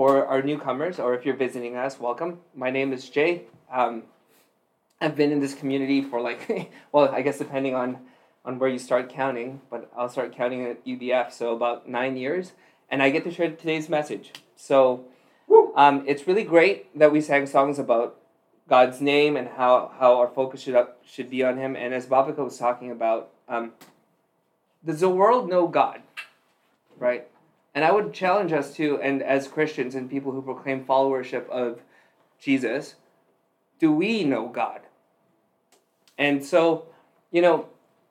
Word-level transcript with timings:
for 0.00 0.26
our 0.26 0.40
newcomers, 0.40 0.98
or 0.98 1.12
if 1.12 1.26
you're 1.26 1.36
visiting 1.36 1.76
us, 1.76 2.00
welcome. 2.00 2.38
My 2.54 2.70
name 2.70 2.94
is 2.94 3.10
Jay. 3.10 3.42
Um, 3.70 4.04
I've 4.98 5.14
been 5.14 5.30
in 5.30 5.40
this 5.40 5.52
community 5.52 6.00
for 6.00 6.22
like, 6.22 6.72
well, 6.92 7.10
I 7.10 7.20
guess 7.20 7.36
depending 7.36 7.74
on 7.74 7.98
on 8.42 8.58
where 8.58 8.70
you 8.70 8.78
start 8.78 9.10
counting, 9.10 9.60
but 9.70 9.92
I'll 9.94 10.08
start 10.08 10.34
counting 10.34 10.64
at 10.64 10.82
UBF, 10.86 11.30
so 11.30 11.54
about 11.54 11.86
nine 11.86 12.16
years, 12.16 12.52
and 12.88 13.02
I 13.02 13.10
get 13.10 13.24
to 13.24 13.30
share 13.30 13.50
today's 13.50 13.90
message. 13.90 14.32
So 14.56 15.04
um, 15.76 16.04
it's 16.06 16.26
really 16.26 16.44
great 16.44 16.98
that 16.98 17.12
we 17.12 17.20
sang 17.20 17.46
songs 17.46 17.78
about 17.78 18.16
God's 18.70 19.02
name 19.02 19.36
and 19.36 19.48
how, 19.48 19.92
how 19.98 20.16
our 20.16 20.28
focus 20.28 20.62
should 20.62 20.76
up, 20.76 21.02
should 21.04 21.28
be 21.28 21.44
on 21.44 21.58
Him. 21.58 21.76
And 21.76 21.92
as 21.92 22.06
Bhavika 22.06 22.42
was 22.42 22.56
talking 22.56 22.90
about, 22.90 23.28
um, 23.50 23.72
does 24.82 25.00
the 25.00 25.10
world 25.10 25.50
know 25.50 25.68
God? 25.68 26.00
Right? 26.98 27.28
And 27.74 27.84
I 27.84 27.92
would 27.92 28.12
challenge 28.12 28.52
us 28.52 28.74
to, 28.76 29.00
and 29.00 29.22
as 29.22 29.46
Christians 29.46 29.94
and 29.94 30.10
people 30.10 30.32
who 30.32 30.42
proclaim 30.42 30.84
followership 30.84 31.48
of 31.48 31.80
Jesus, 32.40 32.96
do 33.78 33.92
we 33.92 34.24
know 34.24 34.48
God? 34.48 34.80
And 36.18 36.44
so, 36.44 36.86
you 37.30 37.40
know, 37.40 37.66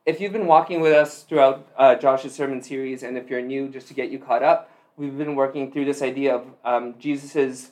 if 0.05 0.19
you've 0.21 0.33
been 0.33 0.47
walking 0.47 0.81
with 0.81 0.93
us 0.93 1.23
throughout 1.23 1.67
uh, 1.77 1.95
Josh's 1.95 2.33
sermon 2.33 2.63
series, 2.63 3.03
and 3.03 3.17
if 3.17 3.29
you're 3.29 3.41
new, 3.41 3.67
just 3.67 3.87
to 3.89 3.93
get 3.93 4.09
you 4.09 4.17
caught 4.17 4.43
up, 4.43 4.71
we've 4.97 5.17
been 5.17 5.35
working 5.35 5.71
through 5.71 5.85
this 5.85 6.01
idea 6.01 6.35
of 6.35 6.47
um, 6.63 6.95
Jesus's 6.97 7.71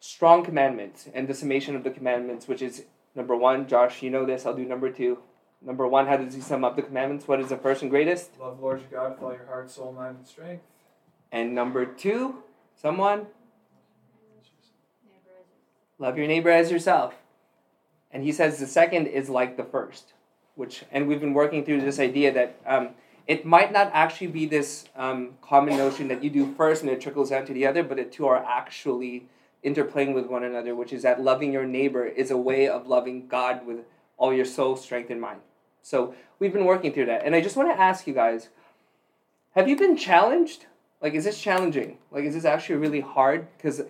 strong 0.00 0.44
commandments 0.44 1.08
and 1.14 1.28
the 1.28 1.34
summation 1.34 1.76
of 1.76 1.84
the 1.84 1.90
commandments, 1.90 2.48
which 2.48 2.60
is 2.60 2.84
number 3.14 3.36
one. 3.36 3.68
Josh, 3.68 4.02
you 4.02 4.10
know 4.10 4.26
this. 4.26 4.44
I'll 4.44 4.56
do 4.56 4.64
number 4.64 4.90
two. 4.90 5.18
Number 5.64 5.86
one, 5.86 6.08
how 6.08 6.16
does 6.16 6.34
he 6.34 6.40
sum 6.40 6.64
up 6.64 6.74
the 6.74 6.82
commandments? 6.82 7.28
What 7.28 7.40
is 7.40 7.48
the 7.48 7.56
first 7.56 7.82
and 7.82 7.90
greatest? 7.90 8.38
Love 8.40 8.60
Lord 8.60 8.80
your 8.80 9.00
God 9.00 9.12
with 9.12 9.22
all 9.22 9.32
your 9.32 9.46
heart, 9.46 9.70
soul, 9.70 9.92
mind, 9.92 10.16
and 10.18 10.26
strength. 10.26 10.64
And 11.32 11.54
number 11.54 11.86
two, 11.86 12.42
someone? 12.80 13.26
Love 15.98 16.18
your 16.18 16.26
neighbor 16.26 16.50
as 16.50 16.70
yourself. 16.70 17.14
And 18.12 18.22
he 18.22 18.32
says 18.32 18.58
the 18.58 18.66
second 18.66 19.06
is 19.06 19.30
like 19.30 19.56
the 19.56 19.64
first, 19.64 20.12
which, 20.54 20.84
and 20.92 21.08
we've 21.08 21.20
been 21.20 21.32
working 21.32 21.64
through 21.64 21.80
this 21.80 21.98
idea 21.98 22.32
that 22.32 22.60
um, 22.66 22.90
it 23.26 23.46
might 23.46 23.72
not 23.72 23.90
actually 23.94 24.26
be 24.26 24.44
this 24.44 24.84
um, 24.96 25.30
common 25.40 25.76
notion 25.76 26.08
that 26.08 26.22
you 26.22 26.28
do 26.28 26.52
first 26.54 26.82
and 26.82 26.90
it 26.90 27.00
trickles 27.00 27.30
down 27.30 27.46
to 27.46 27.54
the 27.54 27.66
other, 27.66 27.82
but 27.82 27.96
the 27.96 28.04
two 28.04 28.26
are 28.26 28.44
actually 28.44 29.24
interplaying 29.64 30.12
with 30.12 30.26
one 30.26 30.44
another, 30.44 30.74
which 30.74 30.92
is 30.92 31.02
that 31.02 31.22
loving 31.22 31.52
your 31.52 31.64
neighbor 31.64 32.04
is 32.04 32.30
a 32.30 32.36
way 32.36 32.68
of 32.68 32.88
loving 32.88 33.28
God 33.28 33.64
with 33.64 33.78
all 34.18 34.34
your 34.34 34.44
soul, 34.44 34.76
strength, 34.76 35.08
and 35.08 35.20
mind. 35.20 35.40
So 35.82 36.14
we've 36.38 36.52
been 36.52 36.64
working 36.64 36.92
through 36.92 37.06
that. 37.06 37.24
And 37.24 37.34
I 37.34 37.40
just 37.40 37.56
want 37.56 37.70
to 37.70 37.80
ask 37.80 38.06
you 38.06 38.14
guys 38.14 38.48
have 39.54 39.68
you 39.68 39.76
been 39.76 39.96
challenged? 39.96 40.66
Like, 41.02 41.14
is 41.14 41.24
this 41.24 41.40
challenging? 41.40 41.98
Like, 42.12 42.24
is 42.24 42.34
this 42.34 42.44
actually 42.44 42.76
really 42.76 43.00
hard? 43.00 43.48
Because 43.56 43.82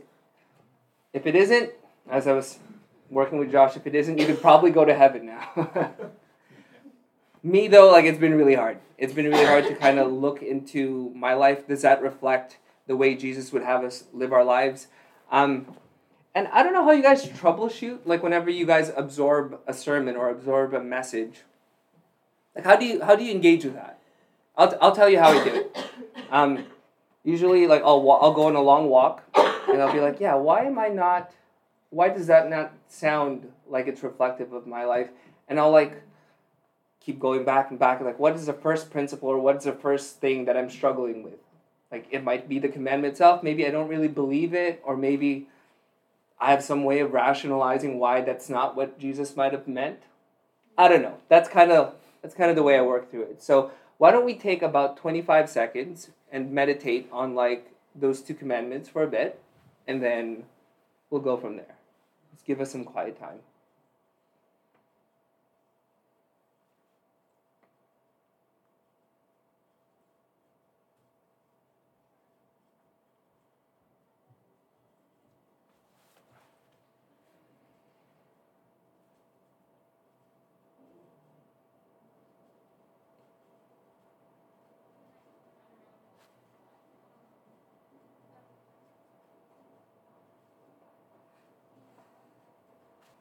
if 1.12 1.27
it 1.27 1.36
isn't, 1.36 1.70
as 2.10 2.27
I 2.27 2.32
was 2.32 2.58
working 3.10 3.38
with 3.38 3.52
Josh, 3.52 3.77
if 3.77 3.86
it 3.86 3.94
isn't, 3.94 4.18
you 4.18 4.27
could 4.27 4.41
probably 4.41 4.70
go 4.70 4.84
to 4.84 4.94
heaven 4.94 5.27
now. 5.27 5.92
Me, 7.42 7.68
though, 7.68 7.90
like, 7.90 8.06
it's 8.06 8.18
been 8.18 8.34
really 8.34 8.55
hard. 8.55 8.78
It's 8.96 9.12
been 9.12 9.27
really 9.27 9.44
hard 9.44 9.66
to 9.66 9.74
kind 9.74 9.98
of 9.98 10.10
look 10.10 10.42
into 10.42 11.12
my 11.14 11.34
life. 11.34 11.68
Does 11.68 11.83
that 11.83 12.00
reflect 12.00 12.56
the 12.86 12.96
way 12.96 13.14
Jesus 13.14 13.52
would 13.52 13.62
have 13.62 13.84
us 13.84 14.05
live 14.14 14.33
our 14.33 14.44
lives? 14.44 14.86
Um, 15.30 15.66
and 16.34 16.48
I 16.48 16.62
don't 16.62 16.72
know 16.72 16.84
how 16.84 16.92
you 16.92 17.02
guys 17.02 17.27
troubleshoot, 17.27 18.00
like 18.06 18.22
whenever 18.22 18.48
you 18.48 18.64
guys 18.64 18.90
absorb 18.96 19.60
a 19.66 19.74
sermon 19.74 20.16
or 20.16 20.30
absorb 20.30 20.72
a 20.72 20.80
message. 20.80 21.42
Like 22.55 22.64
how 22.64 22.77
do 22.77 22.86
you 22.86 23.02
how 23.02 23.16
do 23.16 23.24
you 23.24 23.33
engage 23.33 23.64
with 23.64 23.74
that? 23.74 23.98
I'll, 24.56 24.77
I'll 24.80 24.94
tell 24.94 25.08
you 25.08 25.18
how 25.18 25.30
I 25.30 25.44
do 25.44 25.55
it. 25.55 25.77
Um, 26.30 26.64
usually, 27.24 27.66
like 27.66 27.82
I'll 27.82 28.10
I'll 28.10 28.32
go 28.32 28.46
on 28.46 28.56
a 28.56 28.62
long 28.62 28.88
walk, 28.88 29.22
and 29.68 29.80
I'll 29.80 29.92
be 29.92 30.00
like, 30.00 30.20
yeah, 30.20 30.34
why 30.34 30.64
am 30.64 30.78
I 30.78 30.88
not? 30.88 31.32
Why 31.90 32.08
does 32.08 32.26
that 32.28 32.48
not 32.48 32.72
sound 32.88 33.52
like 33.68 33.86
it's 33.86 34.02
reflective 34.02 34.52
of 34.52 34.66
my 34.66 34.84
life? 34.84 35.08
And 35.48 35.58
I'll 35.60 35.70
like 35.70 36.02
keep 37.05 37.18
going 37.18 37.44
back 37.44 37.70
and 37.70 37.78
back, 37.78 38.00
like 38.00 38.18
what 38.18 38.34
is 38.34 38.46
the 38.46 38.52
first 38.52 38.90
principle 38.90 39.28
or 39.28 39.38
what 39.38 39.56
is 39.56 39.64
the 39.64 39.72
first 39.72 40.20
thing 40.20 40.44
that 40.44 40.56
I'm 40.56 40.70
struggling 40.70 41.22
with? 41.22 41.34
Like 41.90 42.06
it 42.11 42.24
might 42.24 42.48
be 42.48 42.58
the 42.58 42.68
commandment 42.68 43.12
itself. 43.12 43.42
Maybe 43.42 43.66
I 43.66 43.70
don't 43.70 43.88
really 43.88 44.08
believe 44.08 44.55
it, 44.55 44.80
or 44.84 44.96
maybe 44.96 45.48
I 46.40 46.50
have 46.50 46.62
some 46.62 46.84
way 46.84 47.00
of 47.00 47.12
rationalizing 47.12 47.98
why 47.98 48.20
that's 48.20 48.48
not 48.48 48.77
what 48.77 48.98
Jesus 48.98 49.36
might 49.36 49.52
have 49.52 49.68
meant. 49.68 50.00
I 50.78 50.88
don't 50.88 51.02
know. 51.02 51.18
That's 51.28 51.48
kind 51.48 51.70
of 51.70 51.94
that's 52.22 52.34
kind 52.34 52.50
of 52.50 52.56
the 52.56 52.62
way 52.62 52.78
I 52.78 52.82
work 52.82 53.11
through 53.11 53.22
it. 53.22 53.42
So 53.42 53.70
why 53.98 54.11
don't 54.11 54.24
we 54.24 54.34
take 54.34 54.62
about 54.62 54.96
25 54.96 55.50
seconds 55.50 56.11
and 56.32 56.50
meditate 56.50 57.08
on 57.12 57.34
like 57.34 57.70
those 57.94 58.20
two 58.22 58.34
commandments 58.34 58.88
for 58.88 59.02
a 59.02 59.06
bit 59.06 59.40
and 59.86 60.02
then 60.02 60.44
we'll 61.10 61.20
go 61.20 61.36
from 61.36 61.56
there. 61.56 61.76
Let's 62.32 62.42
give 62.42 62.60
us 62.60 62.72
some 62.72 62.84
quiet 62.84 63.20
time. 63.20 63.38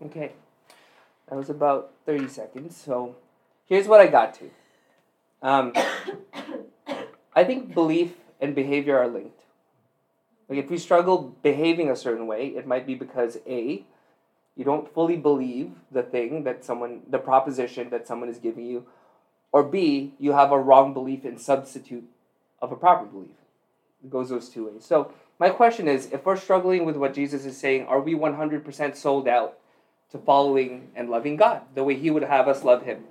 Okay, 0.03 0.31
that 1.29 1.35
was 1.35 1.49
about 1.49 1.91
30 2.05 2.27
seconds. 2.27 2.75
So 2.75 3.15
here's 3.65 3.87
what 3.87 4.01
I 4.01 4.07
got 4.07 4.33
to. 4.35 4.49
Um, 5.43 5.73
I 7.35 7.43
think 7.43 7.73
belief 7.73 8.13
and 8.39 8.55
behavior 8.55 8.97
are 8.97 9.07
linked. 9.07 9.41
Like 10.49 10.59
if 10.59 10.69
we 10.69 10.77
struggle 10.77 11.35
behaving 11.43 11.89
a 11.89 11.95
certain 11.95 12.25
way, 12.27 12.47
it 12.47 12.65
might 12.65 12.87
be 12.87 12.95
because 12.95 13.37
A, 13.47 13.85
you 14.55 14.65
don't 14.65 14.91
fully 14.93 15.15
believe 15.15 15.71
the 15.91 16.03
thing 16.03 16.43
that 16.43 16.65
someone, 16.65 17.01
the 17.07 17.19
proposition 17.19 17.89
that 17.91 18.07
someone 18.07 18.27
is 18.27 18.37
giving 18.37 18.65
you, 18.65 18.85
or 19.51 19.63
B, 19.63 20.13
you 20.19 20.33
have 20.33 20.51
a 20.51 20.59
wrong 20.59 20.93
belief 20.93 21.25
in 21.25 21.37
substitute 21.37 22.09
of 22.61 22.71
a 22.71 22.75
proper 22.75 23.05
belief. 23.05 23.29
It 24.03 24.09
goes 24.09 24.29
those 24.29 24.49
two 24.49 24.67
ways. 24.67 24.83
So 24.83 25.13
my 25.39 25.49
question 25.49 25.87
is, 25.87 26.11
if 26.11 26.25
we're 26.25 26.37
struggling 26.37 26.85
with 26.85 26.97
what 26.97 27.13
Jesus 27.13 27.45
is 27.45 27.57
saying, 27.57 27.85
are 27.85 28.01
we 28.01 28.13
100% 28.13 28.95
sold 28.95 29.27
out 29.27 29.57
to 30.11 30.17
following 30.17 30.89
and 30.95 31.09
loving 31.09 31.37
God 31.37 31.61
the 31.73 31.83
way 31.83 31.95
He 31.95 32.11
would 32.11 32.23
have 32.23 32.47
us 32.47 32.63
love 32.63 32.83
Him. 32.83 33.03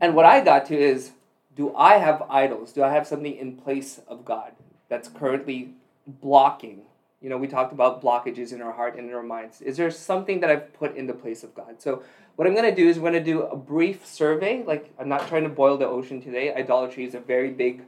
And 0.00 0.14
what 0.14 0.26
I 0.26 0.42
got 0.42 0.66
to 0.66 0.76
is 0.76 1.12
do 1.56 1.74
I 1.74 1.94
have 1.94 2.22
idols? 2.28 2.72
Do 2.72 2.82
I 2.82 2.90
have 2.90 3.06
something 3.06 3.34
in 3.34 3.56
place 3.56 4.00
of 4.06 4.24
God 4.24 4.52
that's 4.88 5.08
currently 5.08 5.70
blocking? 6.06 6.82
You 7.22 7.30
know, 7.30 7.38
we 7.38 7.48
talked 7.48 7.72
about 7.72 8.02
blockages 8.02 8.52
in 8.52 8.60
our 8.60 8.72
heart 8.72 8.96
and 8.96 9.08
in 9.08 9.14
our 9.14 9.22
minds. 9.22 9.62
Is 9.62 9.78
there 9.78 9.90
something 9.90 10.40
that 10.40 10.50
I've 10.50 10.74
put 10.74 10.94
in 10.94 11.06
the 11.06 11.14
place 11.14 11.42
of 11.42 11.54
God? 11.54 11.80
So, 11.80 12.02
what 12.36 12.46
I'm 12.46 12.54
going 12.54 12.68
to 12.68 12.74
do 12.74 12.86
is 12.86 12.98
I'm 12.98 13.02
going 13.02 13.14
to 13.14 13.24
do 13.24 13.42
a 13.42 13.56
brief 13.56 14.04
survey. 14.04 14.62
Like, 14.62 14.92
I'm 14.98 15.08
not 15.08 15.26
trying 15.26 15.44
to 15.44 15.48
boil 15.48 15.78
the 15.78 15.86
ocean 15.86 16.20
today. 16.20 16.54
Idolatry 16.54 17.04
is 17.04 17.14
a 17.14 17.20
very 17.20 17.50
big 17.50 17.80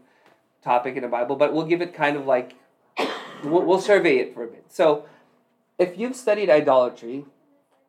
topic 0.62 0.96
in 0.96 1.02
the 1.02 1.08
Bible, 1.08 1.36
but 1.36 1.52
we'll 1.52 1.66
give 1.66 1.82
it 1.82 1.92
kind 1.92 2.16
of 2.16 2.24
like, 2.24 2.54
we'll, 3.44 3.62
we'll 3.62 3.80
survey 3.80 4.16
it 4.16 4.32
for 4.32 4.44
a 4.44 4.46
bit. 4.46 4.64
So, 4.68 5.04
if 5.78 5.98
you've 5.98 6.16
studied 6.16 6.48
idolatry, 6.48 7.26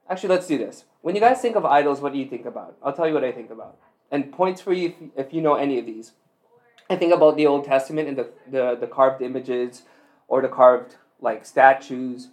Actually, 0.09 0.29
let's 0.29 0.47
do 0.47 0.57
this. 0.57 0.85
When 1.01 1.15
you 1.15 1.21
guys 1.21 1.39
think 1.39 1.55
of 1.55 1.65
idols, 1.65 2.01
what 2.01 2.13
do 2.13 2.19
you 2.19 2.25
think 2.25 2.45
about? 2.45 2.75
I'll 2.83 2.93
tell 2.93 3.07
you 3.07 3.13
what 3.13 3.23
I 3.23 3.31
think 3.31 3.51
about. 3.51 3.77
And 4.11 4.31
points 4.31 4.59
for 4.59 4.73
you 4.73 4.87
if, 5.15 5.27
if 5.27 5.33
you 5.33 5.41
know 5.41 5.53
any 5.53 5.77
of 5.77 5.85
these. 5.85 6.13
I 6.89 6.95
think 6.95 7.13
about 7.13 7.37
the 7.37 7.45
Old 7.45 7.65
Testament 7.65 8.07
and 8.07 8.17
the, 8.17 8.29
the, 8.49 8.75
the 8.75 8.87
carved 8.87 9.21
images 9.21 9.83
or 10.27 10.41
the 10.41 10.47
carved 10.47 10.95
like 11.21 11.45
statues. 11.45 12.29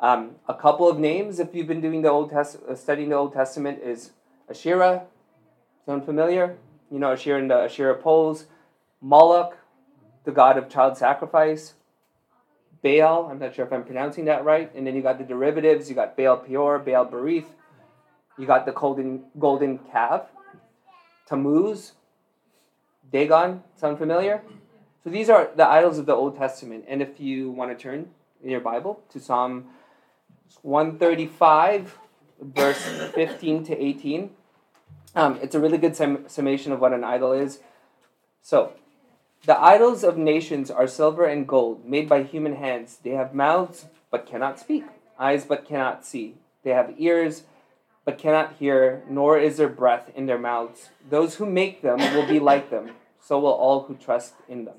Um, 0.00 0.32
a 0.48 0.54
couple 0.54 0.88
of 0.88 0.98
names, 0.98 1.38
if 1.38 1.54
you've 1.54 1.68
been 1.68 1.80
doing 1.80 2.02
the 2.02 2.10
Old 2.10 2.30
Test 2.30 2.56
uh, 2.68 2.74
studying 2.74 3.10
the 3.10 3.16
Old 3.16 3.32
Testament, 3.32 3.80
is 3.82 4.10
Asherah. 4.48 5.04
Sound 5.86 6.04
familiar? 6.04 6.56
You 6.90 6.98
know 6.98 7.12
Asherah 7.12 7.38
and 7.38 7.50
the 7.50 7.54
Asherah 7.54 7.94
poles. 7.94 8.46
Moloch, 9.00 9.56
the 10.24 10.32
god 10.32 10.58
of 10.58 10.68
child 10.68 10.96
sacrifice. 10.96 11.74
Baal, 12.82 13.28
I'm 13.30 13.38
not 13.38 13.54
sure 13.54 13.64
if 13.64 13.72
I'm 13.72 13.84
pronouncing 13.84 14.24
that 14.26 14.44
right. 14.44 14.70
And 14.74 14.86
then 14.86 14.96
you 14.96 15.02
got 15.02 15.18
the 15.18 15.24
derivatives, 15.24 15.88
you 15.88 15.94
got 15.94 16.16
Baal 16.16 16.38
Peor, 16.38 16.78
Baal 16.78 17.06
Berith, 17.06 17.46
you 18.38 18.46
got 18.46 18.64
the 18.64 18.72
golden, 18.72 19.24
golden 19.38 19.78
calf, 19.78 20.22
Tammuz, 21.26 21.92
Dagon, 23.12 23.62
sound 23.76 23.98
familiar? 23.98 24.42
So 25.04 25.10
these 25.10 25.28
are 25.28 25.50
the 25.54 25.66
idols 25.66 25.98
of 25.98 26.06
the 26.06 26.14
Old 26.14 26.36
Testament. 26.36 26.84
And 26.88 27.02
if 27.02 27.20
you 27.20 27.50
want 27.50 27.76
to 27.76 27.82
turn 27.82 28.10
in 28.42 28.50
your 28.50 28.60
Bible 28.60 29.02
to 29.10 29.20
Psalm 29.20 29.66
135, 30.62 31.98
verse 32.40 32.82
15 33.14 33.64
to 33.64 33.78
18, 33.78 34.30
um, 35.14 35.38
it's 35.42 35.54
a 35.54 35.60
really 35.60 35.78
good 35.78 35.96
sum- 35.96 36.24
summation 36.28 36.72
of 36.72 36.80
what 36.80 36.92
an 36.92 37.04
idol 37.04 37.32
is. 37.32 37.60
So, 38.42 38.72
The 39.46 39.58
idols 39.58 40.04
of 40.04 40.18
nations 40.18 40.70
are 40.70 40.86
silver 40.86 41.24
and 41.24 41.48
gold, 41.48 41.86
made 41.86 42.08
by 42.08 42.22
human 42.24 42.56
hands. 42.56 42.98
They 43.02 43.10
have 43.10 43.34
mouths, 43.34 43.86
but 44.10 44.26
cannot 44.26 44.60
speak, 44.60 44.84
eyes, 45.18 45.46
but 45.46 45.66
cannot 45.66 46.04
see. 46.04 46.34
They 46.62 46.70
have 46.70 46.94
ears, 46.98 47.44
but 48.04 48.18
cannot 48.18 48.56
hear, 48.58 49.02
nor 49.08 49.38
is 49.38 49.56
there 49.56 49.68
breath 49.68 50.10
in 50.14 50.26
their 50.26 50.38
mouths. 50.38 50.90
Those 51.08 51.36
who 51.36 51.46
make 51.46 51.80
them 51.80 51.98
will 52.14 52.26
be 52.26 52.38
like 52.38 52.68
them, 52.68 52.90
so 53.18 53.40
will 53.40 53.48
all 53.48 53.84
who 53.84 53.94
trust 53.94 54.34
in 54.46 54.66
them. 54.66 54.76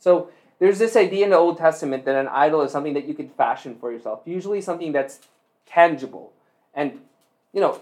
So 0.00 0.30
there's 0.58 0.80
this 0.80 0.96
idea 0.96 1.24
in 1.24 1.30
the 1.30 1.36
Old 1.36 1.58
Testament 1.58 2.04
that 2.04 2.16
an 2.16 2.28
idol 2.28 2.62
is 2.62 2.72
something 2.72 2.94
that 2.94 3.06
you 3.06 3.14
could 3.14 3.30
fashion 3.32 3.76
for 3.78 3.92
yourself, 3.92 4.22
usually 4.24 4.60
something 4.60 4.90
that's 4.90 5.20
tangible. 5.66 6.32
And, 6.74 7.00
you 7.52 7.60
know, 7.60 7.80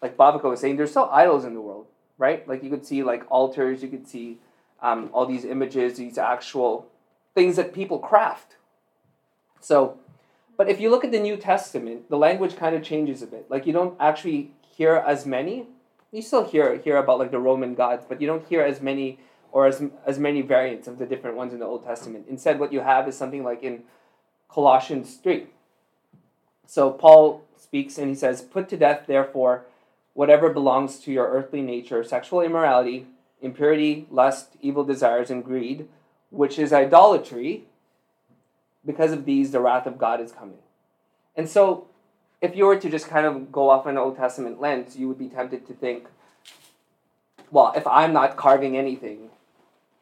like 0.00 0.16
Bhavika 0.16 0.44
was 0.44 0.60
saying, 0.60 0.76
there's 0.76 0.90
still 0.90 1.08
idols 1.10 1.44
in 1.44 1.54
the 1.54 1.60
world, 1.60 1.86
right? 2.16 2.46
Like 2.46 2.62
you 2.62 2.70
could 2.70 2.86
see 2.86 3.02
like 3.02 3.24
altars, 3.28 3.82
you 3.82 3.88
could 3.88 4.06
see 4.06 4.38
um, 4.82 5.08
all 5.12 5.24
these 5.24 5.44
images, 5.44 5.96
these 5.96 6.18
actual 6.18 6.88
things 7.34 7.56
that 7.56 7.72
people 7.72 7.98
craft. 7.98 8.56
So, 9.60 9.96
but 10.58 10.68
if 10.68 10.80
you 10.80 10.90
look 10.90 11.04
at 11.04 11.12
the 11.12 11.20
New 11.20 11.36
Testament, 11.36 12.10
the 12.10 12.18
language 12.18 12.56
kind 12.56 12.76
of 12.76 12.82
changes 12.82 13.22
a 13.22 13.26
bit. 13.26 13.46
Like 13.48 13.66
you 13.66 13.72
don't 13.72 13.96
actually 13.98 14.50
hear 14.76 14.96
as 14.96 15.24
many. 15.24 15.66
You 16.10 16.20
still 16.20 16.44
hear 16.44 16.76
hear 16.76 16.98
about 16.98 17.18
like 17.18 17.30
the 17.30 17.38
Roman 17.38 17.74
gods, 17.74 18.04
but 18.06 18.20
you 18.20 18.26
don't 18.26 18.46
hear 18.46 18.60
as 18.60 18.82
many 18.82 19.18
or 19.52 19.66
as 19.66 19.82
as 20.04 20.18
many 20.18 20.42
variants 20.42 20.88
of 20.88 20.98
the 20.98 21.06
different 21.06 21.36
ones 21.36 21.52
in 21.52 21.60
the 21.60 21.64
Old 21.64 21.84
Testament. 21.84 22.26
Instead, 22.28 22.58
what 22.58 22.72
you 22.72 22.80
have 22.80 23.08
is 23.08 23.16
something 23.16 23.44
like 23.44 23.62
in 23.62 23.84
Colossians 24.50 25.14
three. 25.14 25.46
So 26.66 26.90
Paul 26.90 27.42
speaks 27.56 27.98
and 27.98 28.08
he 28.08 28.14
says, 28.14 28.42
"Put 28.42 28.68
to 28.70 28.76
death, 28.76 29.04
therefore, 29.06 29.64
whatever 30.12 30.50
belongs 30.50 30.98
to 31.00 31.12
your 31.12 31.28
earthly 31.28 31.62
nature: 31.62 32.02
sexual 32.04 32.40
immorality, 32.40 33.06
impurity, 33.42 34.06
lust, 34.10 34.56
evil 34.62 34.84
desires, 34.84 35.30
and 35.30 35.44
greed, 35.44 35.88
which 36.30 36.58
is 36.58 36.72
idolatry." 36.72 37.64
because 38.84 39.12
of 39.12 39.24
these, 39.24 39.50
the 39.50 39.60
wrath 39.60 39.86
of 39.86 39.98
God 39.98 40.20
is 40.20 40.32
coming. 40.32 40.58
And 41.36 41.48
so, 41.48 41.86
if 42.40 42.56
you 42.56 42.66
were 42.66 42.76
to 42.76 42.90
just 42.90 43.08
kind 43.08 43.26
of 43.26 43.52
go 43.52 43.70
off 43.70 43.86
an 43.86 43.96
Old 43.96 44.16
Testament 44.16 44.60
lens, 44.60 44.96
you 44.96 45.08
would 45.08 45.18
be 45.18 45.28
tempted 45.28 45.66
to 45.68 45.74
think, 45.74 46.06
well, 47.50 47.72
if 47.76 47.86
I'm 47.86 48.12
not 48.12 48.36
carving 48.36 48.76
anything, 48.76 49.30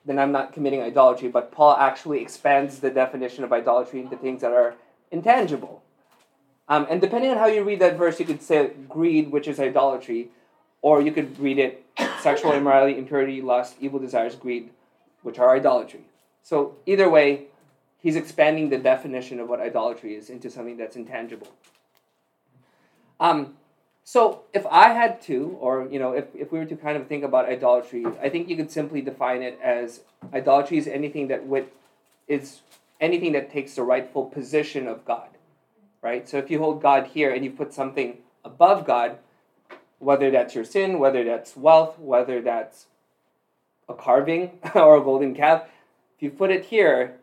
then 0.07 0.19
I'm 0.19 0.33
not 0.33 0.53
committing 0.53 0.81
idolatry. 0.81 1.29
But 1.29 1.53
Paul 1.53 1.77
actually 1.77 2.23
expands 2.23 2.79
the 2.79 2.91
definition 2.91 3.45
of 3.45 3.53
idolatry 3.53 4.01
into 4.01 4.17
things 4.17 4.41
that 4.41 4.53
are 4.53 4.75
intangible. 5.11 5.83
Um, 6.69 6.87
and 6.89 7.01
depending 7.01 7.31
on 7.33 7.37
how 7.37 7.47
you 7.47 7.63
read 7.65 7.81
that 7.81 7.99
verse, 7.99 8.19
you 8.19 8.25
could 8.25 8.43
say 8.43 8.71
greed, 8.89 9.31
which 9.31 9.49
is 9.49 9.61
idolatry, 9.61 10.29
or 10.81 11.03
you 11.03 11.13
could 11.13 11.39
read 11.39 11.59
it 11.59 11.85
sexual 12.21 12.53
immorality, 12.53 12.99
impurity, 12.99 13.41
lust, 13.41 13.77
evil 13.81 13.99
desires, 13.99 14.35
greed, 14.35 14.71
which 15.23 15.39
are 15.39 15.55
idolatry. 15.55 16.03
So, 16.43 16.77
either 16.87 17.09
way, 17.09 17.47
he's 17.99 18.17
expanding 18.17 18.71
the 18.71 18.79
definition 18.79 19.41
of 19.41 19.49
what 19.49 19.61
idolatry 19.61 20.15
is 20.15 20.31
into 20.31 20.51
something 20.51 20.77
that's 20.77 20.97
intangible. 20.97 21.49
Um, 23.19 23.55
so 24.05 24.43
if 24.53 24.67
I 24.67 24.89
had 24.89 25.21
to, 25.23 25.57
or 25.61 25.87
you 25.89 25.99
know, 25.99 26.13
if, 26.13 26.25
if 26.35 26.51
we 26.51 26.59
were 26.59 26.65
to 26.65 26.77
kind 26.77 26.97
of 26.97 27.07
think 27.07 27.23
about 27.23 27.49
idolatry, 27.49 28.05
I 28.21 28.29
think 28.29 28.49
you 28.49 28.57
could 28.57 28.71
simply 28.71 29.03
define 29.03 29.43
it 29.43 29.59
as 29.63 30.01
idolatry 30.33 30.79
is 30.79 30.89
anything 30.89 31.29
that 31.29 31.47
would 31.47 31.69
is 32.27 32.61
anything 33.01 33.33
that 33.33 33.53
takes 33.53 33.75
the 33.75 33.83
rightful 33.83 34.25
position 34.25 34.89
of 34.89 35.05
God. 35.05 35.29
Right? 36.03 36.29
So 36.29 36.39
if 36.39 36.51
you 36.51 36.59
hold 36.59 36.81
God 36.81 37.09
here 37.09 37.33
and 37.33 37.45
you 37.45 37.51
put 37.51 37.75
something 37.75 38.19
above 38.45 38.87
God, 38.87 39.19
whether 40.01 40.31
that's 40.31 40.55
your 40.55 40.65
sin, 40.65 40.99
whether 40.99 41.23
that's 41.23 41.57
wealth, 41.57 41.99
whether 41.99 42.41
that's 42.41 42.87
a 43.89 43.95
carving 43.95 44.59
or 44.75 44.97
a 44.97 45.01
golden 45.01 45.35
calf, 45.35 45.63
if 46.17 46.23
you 46.23 46.31
put 46.31 46.51
it 46.51 46.65
here, 46.65 47.17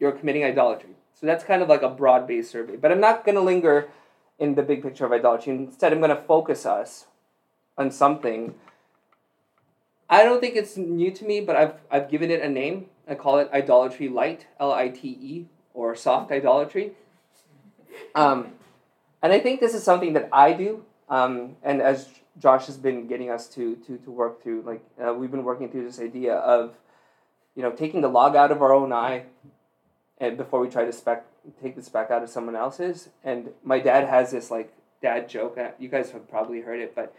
you're 0.00 0.12
committing 0.12 0.44
idolatry. 0.44 0.90
So 1.14 1.26
that's 1.26 1.44
kind 1.44 1.62
of 1.62 1.68
like 1.68 1.82
a 1.82 1.88
broad 1.88 2.26
based 2.26 2.50
survey. 2.50 2.76
But 2.76 2.90
I'm 2.90 3.00
not 3.00 3.24
going 3.24 3.36
to 3.36 3.40
linger 3.40 3.88
in 4.38 4.54
the 4.54 4.62
big 4.62 4.82
picture 4.82 5.06
of 5.06 5.12
idolatry. 5.12 5.54
Instead, 5.54 5.92
I'm 5.92 6.00
going 6.00 6.10
to 6.10 6.22
focus 6.22 6.66
us 6.66 7.06
on 7.78 7.90
something. 7.90 8.54
I 10.08 10.22
don't 10.24 10.40
think 10.40 10.56
it's 10.56 10.76
new 10.76 11.10
to 11.10 11.24
me, 11.24 11.40
but 11.40 11.56
I've, 11.56 11.74
I've 11.90 12.10
given 12.10 12.30
it 12.30 12.42
a 12.42 12.48
name. 12.48 12.86
I 13.08 13.14
call 13.14 13.38
it 13.38 13.48
idolatry 13.52 14.08
light, 14.08 14.46
L 14.58 14.72
I 14.72 14.88
T 14.88 15.08
E, 15.08 15.46
or 15.74 15.94
soft 15.94 16.30
idolatry. 16.32 16.92
Um, 18.14 18.52
and 19.22 19.32
I 19.32 19.40
think 19.40 19.60
this 19.60 19.74
is 19.74 19.82
something 19.82 20.12
that 20.12 20.28
I 20.32 20.52
do. 20.52 20.84
Um, 21.08 21.56
and 21.62 21.80
as 21.80 22.08
Josh 22.38 22.66
has 22.66 22.76
been 22.76 23.06
getting 23.06 23.30
us 23.30 23.48
to, 23.50 23.76
to, 23.86 23.96
to 23.98 24.10
work 24.10 24.42
through, 24.42 24.62
like 24.62 24.82
uh, 25.02 25.14
we've 25.14 25.30
been 25.30 25.44
working 25.44 25.70
through 25.70 25.84
this 25.84 26.00
idea 26.00 26.34
of, 26.34 26.74
you 27.54 27.62
know, 27.62 27.70
taking 27.70 28.00
the 28.00 28.08
log 28.08 28.36
out 28.36 28.50
of 28.50 28.60
our 28.60 28.72
own 28.72 28.92
eye, 28.92 29.24
and 30.18 30.36
before 30.36 30.60
we 30.60 30.68
try 30.68 30.84
to 30.84 30.92
speck 30.92 31.26
take 31.62 31.76
the 31.76 31.82
speck 31.82 32.10
out 32.10 32.22
of 32.22 32.28
someone 32.28 32.56
else's. 32.56 33.08
And 33.22 33.50
my 33.62 33.78
dad 33.78 34.08
has 34.08 34.30
this 34.30 34.50
like 34.50 34.72
dad 35.02 35.28
joke. 35.28 35.58
You 35.78 35.88
guys 35.88 36.10
have 36.10 36.28
probably 36.28 36.60
heard 36.60 36.80
it, 36.80 36.94
but 36.94 37.14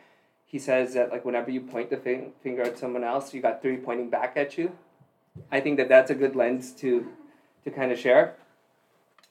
he 0.45 0.59
says 0.59 0.93
that 0.93 1.11
like 1.11 1.25
whenever 1.25 1.51
you 1.51 1.61
point 1.61 1.89
the 1.89 1.97
fing- 1.97 2.33
finger 2.41 2.63
at 2.63 2.77
someone 2.77 3.03
else, 3.03 3.33
you 3.33 3.41
got 3.41 3.61
three 3.61 3.77
pointing 3.77 4.09
back 4.09 4.33
at 4.35 4.57
you. 4.57 4.71
I 5.51 5.59
think 5.59 5.77
that 5.77 5.89
that's 5.89 6.09
a 6.11 6.15
good 6.15 6.35
lens 6.35 6.71
to 6.73 7.07
to 7.63 7.71
kind 7.71 7.91
of 7.91 7.99
share. 7.99 8.35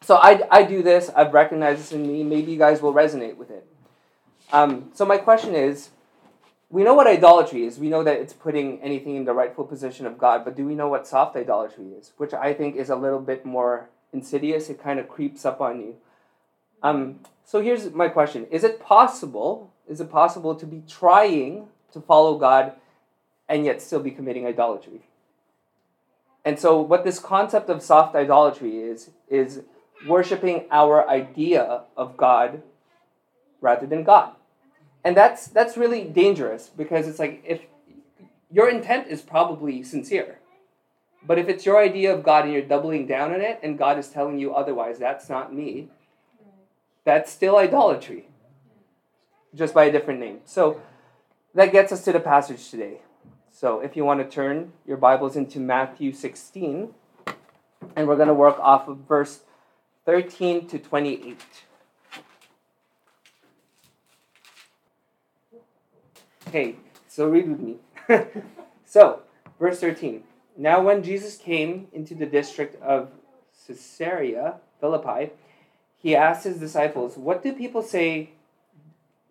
So 0.02 0.16
I, 0.16 0.42
I 0.50 0.62
do 0.62 0.82
this. 0.82 1.10
I've 1.16 1.32
recognized 1.32 1.80
this 1.80 1.92
in 1.92 2.06
me. 2.06 2.22
Maybe 2.22 2.52
you 2.52 2.58
guys 2.58 2.82
will 2.82 2.92
resonate 2.92 3.36
with 3.36 3.50
it. 3.50 3.66
Um, 4.52 4.90
so 4.94 5.04
my 5.04 5.18
question 5.18 5.54
is, 5.54 5.90
we 6.68 6.82
know 6.82 6.94
what 6.94 7.06
idolatry 7.06 7.64
is. 7.64 7.78
We 7.78 7.88
know 7.88 8.02
that 8.02 8.18
it's 8.18 8.32
putting 8.32 8.80
anything 8.80 9.16
in 9.16 9.24
the 9.24 9.32
rightful 9.32 9.64
position 9.64 10.06
of 10.06 10.18
God, 10.18 10.44
but 10.44 10.56
do 10.56 10.66
we 10.66 10.74
know 10.74 10.88
what 10.88 11.06
soft 11.06 11.36
idolatry 11.36 11.86
is? 11.98 12.12
Which 12.16 12.34
I 12.34 12.52
think 12.54 12.76
is 12.76 12.90
a 12.90 12.96
little 12.96 13.20
bit 13.20 13.46
more 13.46 13.88
insidious. 14.12 14.68
It 14.68 14.82
kind 14.82 14.98
of 14.98 15.08
creeps 15.08 15.44
up 15.44 15.60
on 15.60 15.80
you. 15.80 15.96
Um, 16.82 17.20
so 17.44 17.60
here's 17.60 17.92
my 17.92 18.08
question 18.08 18.46
Is 18.50 18.64
it 18.64 18.80
possible? 18.80 19.72
Is 19.88 20.00
it 20.00 20.10
possible 20.10 20.54
to 20.56 20.66
be 20.66 20.82
trying 20.88 21.68
to 21.92 22.00
follow 22.00 22.36
God 22.36 22.72
and 23.48 23.64
yet 23.64 23.80
still 23.80 24.00
be 24.00 24.10
committing 24.10 24.46
idolatry? 24.46 25.02
And 26.44 26.58
so, 26.58 26.80
what 26.80 27.04
this 27.04 27.18
concept 27.18 27.68
of 27.68 27.82
soft 27.82 28.14
idolatry 28.14 28.78
is, 28.78 29.10
is 29.28 29.62
worshiping 30.06 30.66
our 30.70 31.08
idea 31.08 31.82
of 31.96 32.16
God 32.16 32.62
rather 33.60 33.86
than 33.86 34.04
God. 34.04 34.32
And 35.04 35.16
that's 35.16 35.46
that's 35.46 35.76
really 35.76 36.04
dangerous 36.04 36.68
because 36.68 37.06
it's 37.06 37.18
like 37.18 37.42
if 37.46 37.62
your 38.50 38.68
intent 38.68 39.08
is 39.08 39.22
probably 39.22 39.82
sincere 39.82 40.38
but 41.26 41.38
if 41.38 41.48
it's 41.48 41.66
your 41.66 41.78
idea 41.78 42.14
of 42.14 42.22
god 42.22 42.44
and 42.44 42.52
you're 42.52 42.62
doubling 42.62 43.06
down 43.06 43.32
on 43.32 43.40
it 43.40 43.58
and 43.62 43.78
god 43.78 43.98
is 43.98 44.08
telling 44.08 44.38
you 44.38 44.54
otherwise 44.54 44.98
that's 44.98 45.28
not 45.28 45.54
me. 45.54 45.88
That's 47.04 47.30
still 47.30 47.56
idolatry 47.56 48.28
just 49.54 49.72
by 49.72 49.84
a 49.84 49.92
different 49.92 50.20
name. 50.20 50.40
So 50.44 50.80
that 51.54 51.72
gets 51.72 51.92
us 51.92 52.04
to 52.04 52.12
the 52.12 52.20
passage 52.20 52.68
today. 52.68 53.00
So 53.50 53.80
if 53.80 53.96
you 53.96 54.04
want 54.04 54.20
to 54.20 54.28
turn 54.28 54.72
your 54.86 54.96
bibles 54.96 55.36
into 55.36 55.60
matthew 55.60 56.12
16 56.12 56.94
and 57.94 58.08
we're 58.08 58.16
going 58.16 58.28
to 58.28 58.34
work 58.34 58.58
off 58.58 58.88
of 58.88 58.98
verse 59.08 59.40
13 60.04 60.66
to 60.68 60.78
28 60.78 61.40
Okay, 66.48 66.76
so 67.08 67.28
read 67.28 67.48
with 67.48 67.60
me. 67.60 67.76
so, 68.84 69.20
verse 69.58 69.80
13. 69.80 70.22
Now, 70.56 70.80
when 70.80 71.02
Jesus 71.02 71.36
came 71.36 71.88
into 71.92 72.14
the 72.14 72.26
district 72.26 72.80
of 72.80 73.10
Caesarea 73.66 74.54
Philippi, 74.80 75.32
he 75.96 76.14
asked 76.14 76.44
his 76.44 76.58
disciples, 76.58 77.16
What 77.16 77.42
do 77.42 77.52
people 77.52 77.82
say 77.82 78.30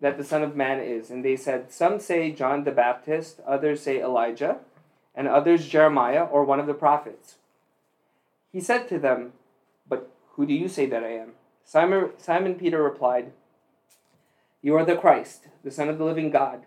that 0.00 0.18
the 0.18 0.24
Son 0.24 0.42
of 0.42 0.54
Man 0.54 0.78
is? 0.78 1.10
And 1.10 1.24
they 1.24 1.36
said, 1.36 1.72
Some 1.72 2.00
say 2.00 2.30
John 2.32 2.64
the 2.64 2.70
Baptist, 2.70 3.40
others 3.46 3.82
say 3.82 4.00
Elijah, 4.00 4.58
and 5.14 5.26
others 5.26 5.66
Jeremiah 5.66 6.24
or 6.24 6.44
one 6.44 6.60
of 6.60 6.66
the 6.66 6.74
prophets. 6.74 7.36
He 8.52 8.60
said 8.60 8.88
to 8.88 8.98
them, 8.98 9.32
But 9.88 10.10
who 10.32 10.46
do 10.46 10.52
you 10.52 10.68
say 10.68 10.84
that 10.86 11.02
I 11.02 11.12
am? 11.12 11.32
Simon, 11.64 12.10
Simon 12.18 12.56
Peter 12.56 12.82
replied, 12.82 13.32
You 14.60 14.76
are 14.76 14.84
the 14.84 14.96
Christ, 14.96 15.48
the 15.64 15.70
Son 15.70 15.88
of 15.88 15.96
the 15.96 16.04
living 16.04 16.30
God. 16.30 16.66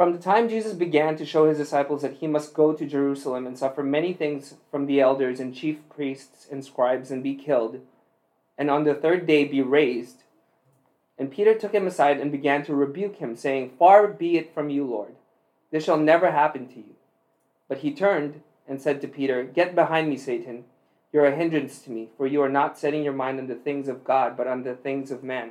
From 0.00 0.12
the 0.12 0.18
time 0.18 0.48
Jesus 0.48 0.72
began 0.72 1.16
to 1.16 1.26
show 1.26 1.46
his 1.46 1.58
disciples 1.58 2.00
that 2.00 2.14
he 2.14 2.26
must 2.26 2.54
go 2.54 2.72
to 2.72 2.86
Jerusalem 2.86 3.46
and 3.46 3.58
suffer 3.58 3.82
many 3.82 4.14
things 4.14 4.54
from 4.70 4.86
the 4.86 4.98
elders 4.98 5.40
and 5.40 5.54
chief 5.54 5.76
priests 5.94 6.48
and 6.50 6.64
scribes 6.64 7.10
and 7.10 7.22
be 7.22 7.34
killed, 7.34 7.82
and 8.56 8.70
on 8.70 8.84
the 8.84 8.94
third 8.94 9.26
day 9.26 9.44
be 9.44 9.60
raised. 9.60 10.22
And 11.18 11.30
Peter 11.30 11.54
took 11.54 11.74
him 11.74 11.86
aside 11.86 12.18
and 12.18 12.32
began 12.32 12.64
to 12.64 12.74
rebuke 12.74 13.16
him, 13.16 13.36
saying, 13.36 13.72
Far 13.78 14.08
be 14.08 14.38
it 14.38 14.54
from 14.54 14.70
you, 14.70 14.86
Lord. 14.86 15.16
This 15.70 15.84
shall 15.84 15.98
never 15.98 16.30
happen 16.30 16.66
to 16.68 16.76
you. 16.76 16.96
But 17.68 17.80
he 17.80 17.92
turned 17.92 18.40
and 18.66 18.80
said 18.80 19.02
to 19.02 19.06
Peter, 19.06 19.44
Get 19.44 19.74
behind 19.74 20.08
me, 20.08 20.16
Satan. 20.16 20.64
You're 21.12 21.26
a 21.26 21.36
hindrance 21.36 21.78
to 21.80 21.90
me, 21.90 22.08
for 22.16 22.26
you 22.26 22.40
are 22.40 22.48
not 22.48 22.78
setting 22.78 23.04
your 23.04 23.12
mind 23.12 23.38
on 23.38 23.48
the 23.48 23.54
things 23.54 23.86
of 23.86 24.04
God, 24.04 24.34
but 24.34 24.46
on 24.46 24.62
the 24.62 24.76
things 24.76 25.10
of 25.10 25.22
man. 25.22 25.50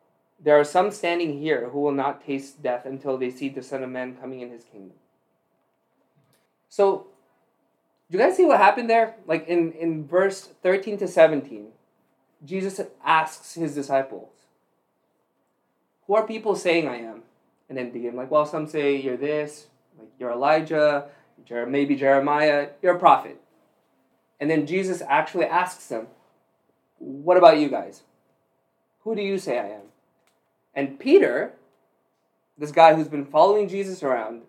there 0.43 0.59
are 0.59 0.63
some 0.63 0.91
standing 0.91 1.39
here 1.39 1.69
who 1.69 1.79
will 1.79 1.91
not 1.91 2.25
taste 2.25 2.63
death 2.63 2.85
until 2.85 3.17
they 3.17 3.29
see 3.29 3.49
the 3.49 3.61
Son 3.61 3.83
of 3.83 3.89
Man 3.89 4.15
coming 4.15 4.41
in 4.41 4.49
his 4.49 4.63
kingdom. 4.63 4.97
So, 6.67 7.07
do 8.09 8.17
you 8.17 8.23
guys 8.23 8.35
see 8.35 8.45
what 8.45 8.57
happened 8.57 8.89
there? 8.89 9.15
Like 9.27 9.47
in, 9.47 9.71
in 9.73 10.07
verse 10.07 10.49
13 10.63 10.97
to 10.97 11.07
17, 11.07 11.67
Jesus 12.43 12.81
asks 13.05 13.53
his 13.53 13.75
disciples, 13.75 14.29
Who 16.07 16.15
are 16.15 16.25
people 16.25 16.55
saying 16.55 16.87
I 16.87 16.97
am? 16.97 17.21
And 17.69 17.77
then 17.77 17.91
give 17.91 18.13
like, 18.15 18.31
Well, 18.31 18.45
some 18.45 18.67
say 18.67 18.95
you're 18.95 19.17
this, 19.17 19.67
like 19.97 20.09
you're 20.17 20.31
Elijah, 20.31 21.09
maybe 21.67 21.95
Jeremiah, 21.95 22.69
you're 22.81 22.95
a 22.95 22.99
prophet. 22.99 23.39
And 24.39 24.49
then 24.49 24.65
Jesus 24.65 25.03
actually 25.07 25.45
asks 25.45 25.85
them, 25.85 26.07
What 26.97 27.37
about 27.37 27.59
you 27.59 27.69
guys? 27.69 28.01
Who 29.03 29.15
do 29.15 29.21
you 29.21 29.37
say 29.37 29.59
I 29.59 29.67
am? 29.67 29.90
And 30.73 30.99
Peter, 30.99 31.53
this 32.57 32.71
guy 32.71 32.95
who's 32.95 33.07
been 33.07 33.25
following 33.25 33.67
Jesus 33.67 34.03
around, 34.03 34.43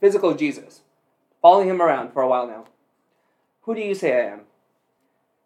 physical 0.00 0.34
Jesus, 0.34 0.82
following 1.40 1.68
him 1.68 1.80
around 1.80 2.12
for 2.12 2.22
a 2.22 2.28
while 2.28 2.46
now, 2.46 2.66
who 3.62 3.74
do 3.74 3.80
you 3.80 3.94
say 3.94 4.16
I 4.16 4.32
am? 4.32 4.40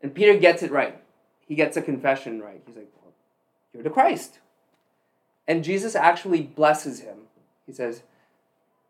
And 0.01 0.15
Peter 0.15 0.37
gets 0.37 0.63
it 0.63 0.71
right. 0.71 1.01
He 1.47 1.55
gets 1.55 1.77
a 1.77 1.83
confession 1.83 2.41
right. 2.41 2.63
He's 2.67 2.77
like, 2.77 2.89
well, 3.03 3.13
You're 3.73 3.83
the 3.83 3.91
Christ. 3.91 4.39
And 5.47 5.65
Jesus 5.65 5.95
actually 5.95 6.43
blesses 6.43 7.01
him. 7.01 7.19
He 7.67 7.73
says, 7.73 8.03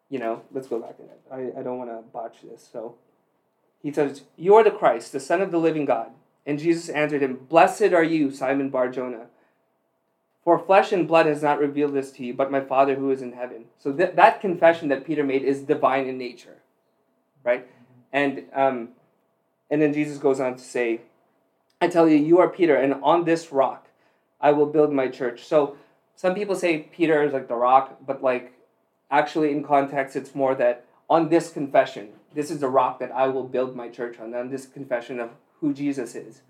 You 0.09 0.19
know, 0.19 0.42
let's 0.52 0.69
go 0.69 0.78
back 0.78 0.97
to 0.97 1.02
that. 1.02 1.21
I, 1.31 1.61
I 1.61 1.62
don't 1.62 1.78
want 1.78 1.90
to 1.90 2.02
botch 2.12 2.37
this. 2.42 2.69
So 2.71 2.97
he 3.83 3.92
says, 3.92 4.23
You 4.37 4.54
are 4.54 4.64
the 4.64 4.71
Christ, 4.71 5.12
the 5.12 5.21
Son 5.21 5.40
of 5.40 5.50
the 5.50 5.59
living 5.59 5.85
God. 5.85 6.11
And 6.45 6.59
Jesus 6.59 6.88
answered 6.88 7.23
him, 7.23 7.47
Blessed 7.49 7.92
are 7.92 8.04
you, 8.04 8.31
Simon 8.31 8.71
Bar 8.71 8.90
Jonah. 8.90 9.26
For 10.44 10.58
flesh 10.58 10.90
and 10.92 11.06
blood 11.06 11.26
has 11.26 11.42
not 11.42 11.61
revealed 11.61 11.94
this 11.94 12.11
to 12.12 12.25
you, 12.25 12.34
but 12.34 12.50
my 12.50 12.61
Father 12.61 12.96
who 12.96 13.11
is 13.11 13.22
in 13.22 13.32
heaven. 13.32 13.66
So 13.78 13.92
th- 13.92 14.16
that 14.16 14.40
confession 14.40 14.88
that 14.88 15.04
Peter 15.04 15.22
made 15.22 15.44
is 15.44 15.61
divine 15.61 16.08
in 16.08 16.18
nature, 16.18 16.56
right? 17.44 17.68
And 18.12 18.44
um, 18.52 18.88
and 19.70 19.80
then 19.80 19.92
Jesus 19.92 20.18
goes 20.18 20.40
on 20.40 20.56
to 20.56 20.62
say, 20.62 21.02
"I 21.80 21.87
tell 21.87 22.08
you, 22.08 22.16
you 22.16 22.40
are 22.40 22.49
Peter, 22.49 22.75
and 22.75 22.94
on 23.02 23.25
this 23.25 23.52
rock 23.52 23.87
I 24.40 24.50
will 24.50 24.66
build 24.66 24.92
my 24.92 25.06
church." 25.06 25.44
So 25.44 25.76
some 26.16 26.34
people 26.34 26.56
say 26.56 26.78
Peter 26.78 27.22
is 27.22 27.32
like 27.32 27.49
the 27.49 27.54
rock, 27.54 27.99
but 28.04 28.22
like 28.22 28.52
actually 29.11 29.52
in 29.52 29.62
context, 29.62 30.16
it's 30.16 30.34
more 30.34 30.56
that 30.56 30.84
on 31.08 31.28
this 31.28 31.52
confession, 31.52 32.08
this 32.34 32.50
is 32.50 32.58
the 32.58 32.68
rock 32.68 32.99
that 32.99 33.12
I 33.12 33.28
will 33.28 33.44
build 33.44 33.76
my 33.76 33.88
church 33.88 34.18
on. 34.18 34.34
On 34.34 34.50
this 34.50 34.66
confession 34.66 35.20
of 35.20 35.30
who 35.61 35.72
Jesus 35.72 36.16
is. 36.16 36.42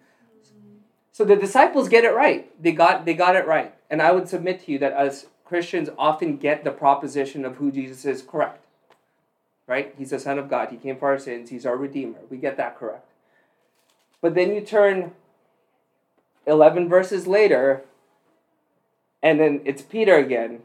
So 1.12 1.24
the 1.24 1.36
disciples 1.36 1.90
get 1.90 2.04
it 2.04 2.14
right. 2.14 2.50
They 2.60 2.72
got 2.72 3.04
they 3.04 3.14
got 3.14 3.36
it 3.36 3.46
right. 3.46 3.74
And 3.90 4.00
I 4.00 4.12
would 4.12 4.28
submit 4.28 4.64
to 4.64 4.72
you 4.72 4.78
that 4.78 4.94
as 4.94 5.26
Christians 5.44 5.90
often 5.98 6.38
get 6.38 6.64
the 6.64 6.70
proposition 6.70 7.44
of 7.44 7.56
who 7.56 7.70
Jesus 7.70 8.06
is 8.06 8.22
correct. 8.22 8.64
Right? 9.66 9.94
He's 9.96 10.10
the 10.10 10.18
Son 10.18 10.38
of 10.38 10.48
God. 10.48 10.70
He 10.70 10.76
came 10.76 10.96
for 10.96 11.08
our 11.08 11.18
sins. 11.18 11.50
He's 11.50 11.66
our 11.66 11.76
Redeemer. 11.76 12.18
We 12.30 12.38
get 12.38 12.56
that 12.56 12.78
correct. 12.78 13.06
But 14.20 14.34
then 14.34 14.54
you 14.54 14.60
turn 14.60 15.12
11 16.46 16.88
verses 16.88 17.26
later, 17.26 17.84
and 19.22 19.38
then 19.38 19.60
it's 19.64 19.82
Peter 19.82 20.16
again, 20.16 20.60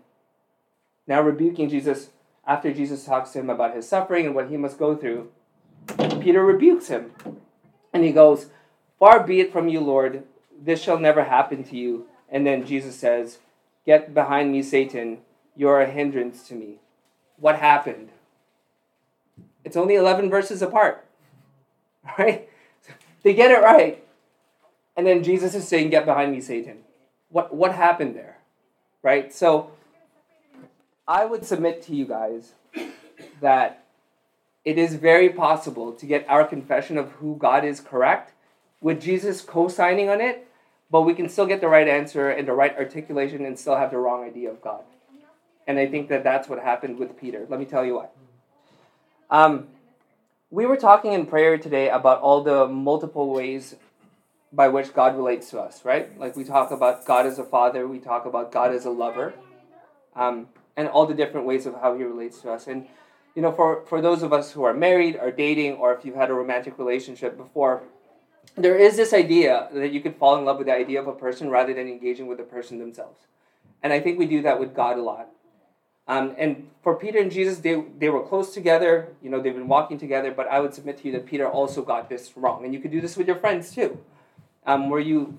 now 1.06 1.22
rebuking 1.22 1.70
Jesus 1.70 2.10
after 2.46 2.74
Jesus 2.74 3.04
talks 3.06 3.32
to 3.32 3.40
him 3.40 3.50
about 3.50 3.76
his 3.76 3.88
suffering 3.88 4.26
and 4.26 4.34
what 4.34 4.50
he 4.50 4.58
must 4.58 4.80
go 4.80 4.96
through. 4.96 5.30
Peter 6.22 6.44
rebukes 6.44 6.88
him. 6.88 7.12
And 7.94 8.04
he 8.04 8.12
goes, 8.12 8.48
Far 9.00 9.26
be 9.26 9.40
it 9.40 9.52
from 9.52 9.68
you, 9.68 9.80
Lord, 9.80 10.24
this 10.60 10.82
shall 10.82 11.00
never 11.00 11.24
happen 11.24 11.64
to 11.66 11.78
you. 11.78 12.08
And 12.30 12.46
then 12.46 12.66
Jesus 12.66 12.96
says, 12.96 13.40
Get 13.86 14.14
behind 14.14 14.52
me, 14.52 14.62
Satan. 14.62 15.20
You're 15.56 15.82
a 15.82 15.90
hindrance 15.90 16.48
to 16.50 16.56
me. 16.56 16.76
What 17.38 17.60
happened? 17.60 18.10
It's 19.64 19.78
only 19.78 19.96
11 19.96 20.30
verses 20.30 20.62
apart. 20.62 21.04
Right? 22.18 22.48
They 23.24 23.34
get 23.34 23.52
it 23.52 23.62
right. 23.62 24.02
And 24.96 25.06
then 25.06 25.24
Jesus 25.24 25.54
is 25.54 25.68
saying, 25.68 25.90
Get 25.90 26.06
behind 26.06 26.32
me, 26.32 26.40
Satan. 26.40 26.78
What, 27.30 27.54
what 27.54 27.74
happened 27.74 28.16
there? 28.16 28.38
Right? 29.04 29.34
So 29.34 29.72
I 31.08 31.26
would 31.26 31.46
submit 31.46 31.82
to 31.84 31.96
you 31.96 32.06
guys 32.06 32.54
that 33.42 33.84
it 34.64 34.78
is 34.78 34.96
very 34.96 35.30
possible 35.30 35.92
to 35.94 36.06
get 36.06 36.26
our 36.30 36.46
confession 36.46 36.98
of 36.98 37.12
who 37.14 37.36
God 37.38 37.66
is 37.66 37.80
correct 37.80 38.34
with 38.82 39.02
Jesus 39.02 39.42
co 39.42 39.68
signing 39.68 40.10
on 40.10 40.22
it 40.22 40.47
but 40.90 41.02
we 41.02 41.14
can 41.14 41.30
still 41.30 41.46
get 41.46 41.62
the 41.62 41.68
right 41.68 41.88
answer 41.88 42.30
and 42.30 42.48
the 42.48 42.54
right 42.54 42.76
articulation 42.78 43.46
and 43.46 43.58
still 43.60 43.76
have 43.76 43.92
the 43.92 43.98
wrong 43.98 44.24
idea 44.24 44.50
of 44.50 44.62
God. 44.62 44.84
And 45.68 45.78
I 45.78 45.88
think 45.88 46.08
that 46.10 46.24
that's 46.24 46.48
what 46.48 46.60
happened 46.60 46.98
with 46.98 47.20
Peter. 47.20 47.46
Let 47.50 47.60
me 47.60 47.66
tell 47.66 47.86
you 47.86 47.96
why. 47.96 48.08
Um, 49.30 49.68
we 50.50 50.66
were 50.66 50.78
talking 50.78 51.12
in 51.12 51.26
prayer 51.26 51.58
today 51.58 51.90
about 51.90 52.22
all 52.22 52.42
the 52.42 52.68
multiple 52.68 53.34
ways 53.34 53.76
by 54.54 54.70
which 54.70 54.94
God 54.94 55.18
relates 55.18 55.50
to 55.50 55.60
us, 55.60 55.84
right? 55.84 56.18
Like 56.18 56.38
we 56.38 56.46
talk 56.46 56.72
about 56.72 57.06
God 57.06 57.26
as 57.26 57.38
a 57.38 57.44
father, 57.44 57.86
we 57.86 58.00
talk 58.00 58.26
about 58.26 58.52
God 58.52 58.74
as 58.74 58.86
a 58.86 58.90
lover, 58.90 59.34
um, 60.16 60.48
and 60.78 60.88
all 60.88 61.06
the 61.06 61.14
different 61.14 61.46
ways 61.46 61.66
of 61.66 61.76
how 61.82 61.98
He 61.98 62.04
relates 62.04 62.40
to 62.42 62.52
us. 62.52 62.68
And 62.68 62.88
you 63.36 63.42
know, 63.42 63.52
for 63.52 63.84
for 63.88 64.02
those 64.02 64.24
of 64.24 64.32
us 64.32 64.54
who 64.54 64.64
are 64.64 64.74
married, 64.74 65.18
are 65.18 65.32
dating, 65.32 65.74
or 65.74 65.94
if 65.94 66.06
you've 66.06 66.16
had 66.16 66.30
a 66.30 66.34
romantic 66.34 66.80
relationship 66.80 67.36
before, 67.38 67.84
there 68.56 68.78
is 68.78 68.98
this 68.98 69.14
idea 69.14 69.70
that 69.74 69.92
you 69.92 70.02
could 70.02 70.16
fall 70.16 70.38
in 70.38 70.46
love 70.46 70.58
with 70.58 70.68
the 70.68 70.74
idea 70.74 71.00
of 71.00 71.08
a 71.08 71.14
person 71.14 71.50
rather 71.50 71.74
than 71.74 71.88
engaging 71.88 72.28
with 72.28 72.38
the 72.38 72.44
person 72.44 72.80
themselves. 72.80 73.26
And 73.84 73.94
I 73.94 74.00
think 74.00 74.18
we 74.18 74.26
do 74.26 74.42
that 74.42 74.60
with 74.60 74.74
God 74.74 74.98
a 74.98 75.02
lot. 75.02 75.30
Um, 76.08 76.36
and 76.38 76.70
for 76.84 76.96
Peter 76.96 77.20
and 77.20 77.32
Jesus, 77.32 77.60
they, 77.60 77.84
they 78.00 78.10
were 78.10 78.24
close 78.24 78.54
together. 78.54 79.10
You 79.22 79.30
know, 79.30 79.42
they've 79.42 79.54
been 79.54 79.68
walking 79.68 80.00
together. 80.00 80.32
But 80.32 80.48
I 80.48 80.60
would 80.60 80.74
submit 80.74 80.98
to 81.00 81.08
you 81.08 81.12
that 81.14 81.26
Peter 81.26 81.48
also 81.48 81.82
got 81.82 82.10
this 82.10 82.32
wrong. 82.36 82.64
And 82.64 82.74
you 82.74 82.80
could 82.80 82.92
do 82.92 83.02
this 83.02 83.18
with 83.18 83.28
your 83.28 83.36
friends 83.36 83.74
too, 83.76 84.00
um, 84.66 84.90
where 84.90 85.02
you 85.02 85.38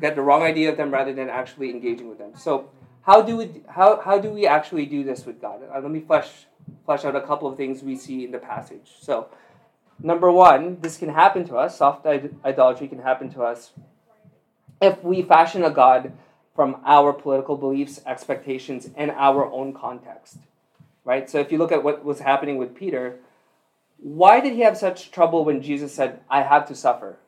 get 0.00 0.16
the 0.16 0.22
wrong 0.22 0.42
idea 0.42 0.70
of 0.70 0.76
them 0.76 0.90
rather 0.90 1.12
than 1.12 1.28
actually 1.28 1.70
engaging 1.70 2.08
with 2.08 2.18
them. 2.18 2.32
So 2.36 2.70
how 3.02 3.22
do 3.22 3.36
we 3.36 3.62
how, 3.68 4.00
how 4.00 4.18
do 4.18 4.30
we 4.30 4.46
actually 4.46 4.86
do 4.86 5.02
this 5.02 5.24
with 5.24 5.40
God? 5.40 5.62
Uh, 5.74 5.80
let 5.80 5.90
me 5.90 6.00
flesh 6.00 6.28
flesh 6.84 7.04
out 7.04 7.16
a 7.16 7.20
couple 7.20 7.48
of 7.48 7.56
things 7.56 7.82
we 7.82 7.96
see 7.96 8.24
in 8.24 8.30
the 8.30 8.38
passage. 8.38 8.92
So 9.00 9.28
Number 10.02 10.30
one, 10.30 10.78
this 10.80 10.96
can 10.96 11.10
happen 11.10 11.46
to 11.48 11.56
us, 11.56 11.78
soft 11.78 12.06
idolatry 12.06 12.88
can 12.88 13.00
happen 13.00 13.30
to 13.32 13.42
us 13.42 13.72
if 14.80 15.04
we 15.04 15.22
fashion 15.22 15.62
a 15.62 15.70
God 15.70 16.12
from 16.54 16.80
our 16.84 17.12
political 17.12 17.56
beliefs, 17.56 18.00
expectations, 18.06 18.88
and 18.96 19.10
our 19.12 19.44
own 19.50 19.72
context. 19.72 20.38
Right? 21.04 21.28
So 21.28 21.38
if 21.38 21.52
you 21.52 21.58
look 21.58 21.72
at 21.72 21.82
what 21.82 22.04
was 22.04 22.20
happening 22.20 22.56
with 22.56 22.74
Peter, 22.74 23.18
why 23.98 24.40
did 24.40 24.54
he 24.54 24.60
have 24.60 24.76
such 24.76 25.10
trouble 25.10 25.44
when 25.44 25.62
Jesus 25.62 25.94
said, 25.94 26.20
I 26.30 26.42
have 26.42 26.66
to 26.68 26.74
suffer? 26.74 27.18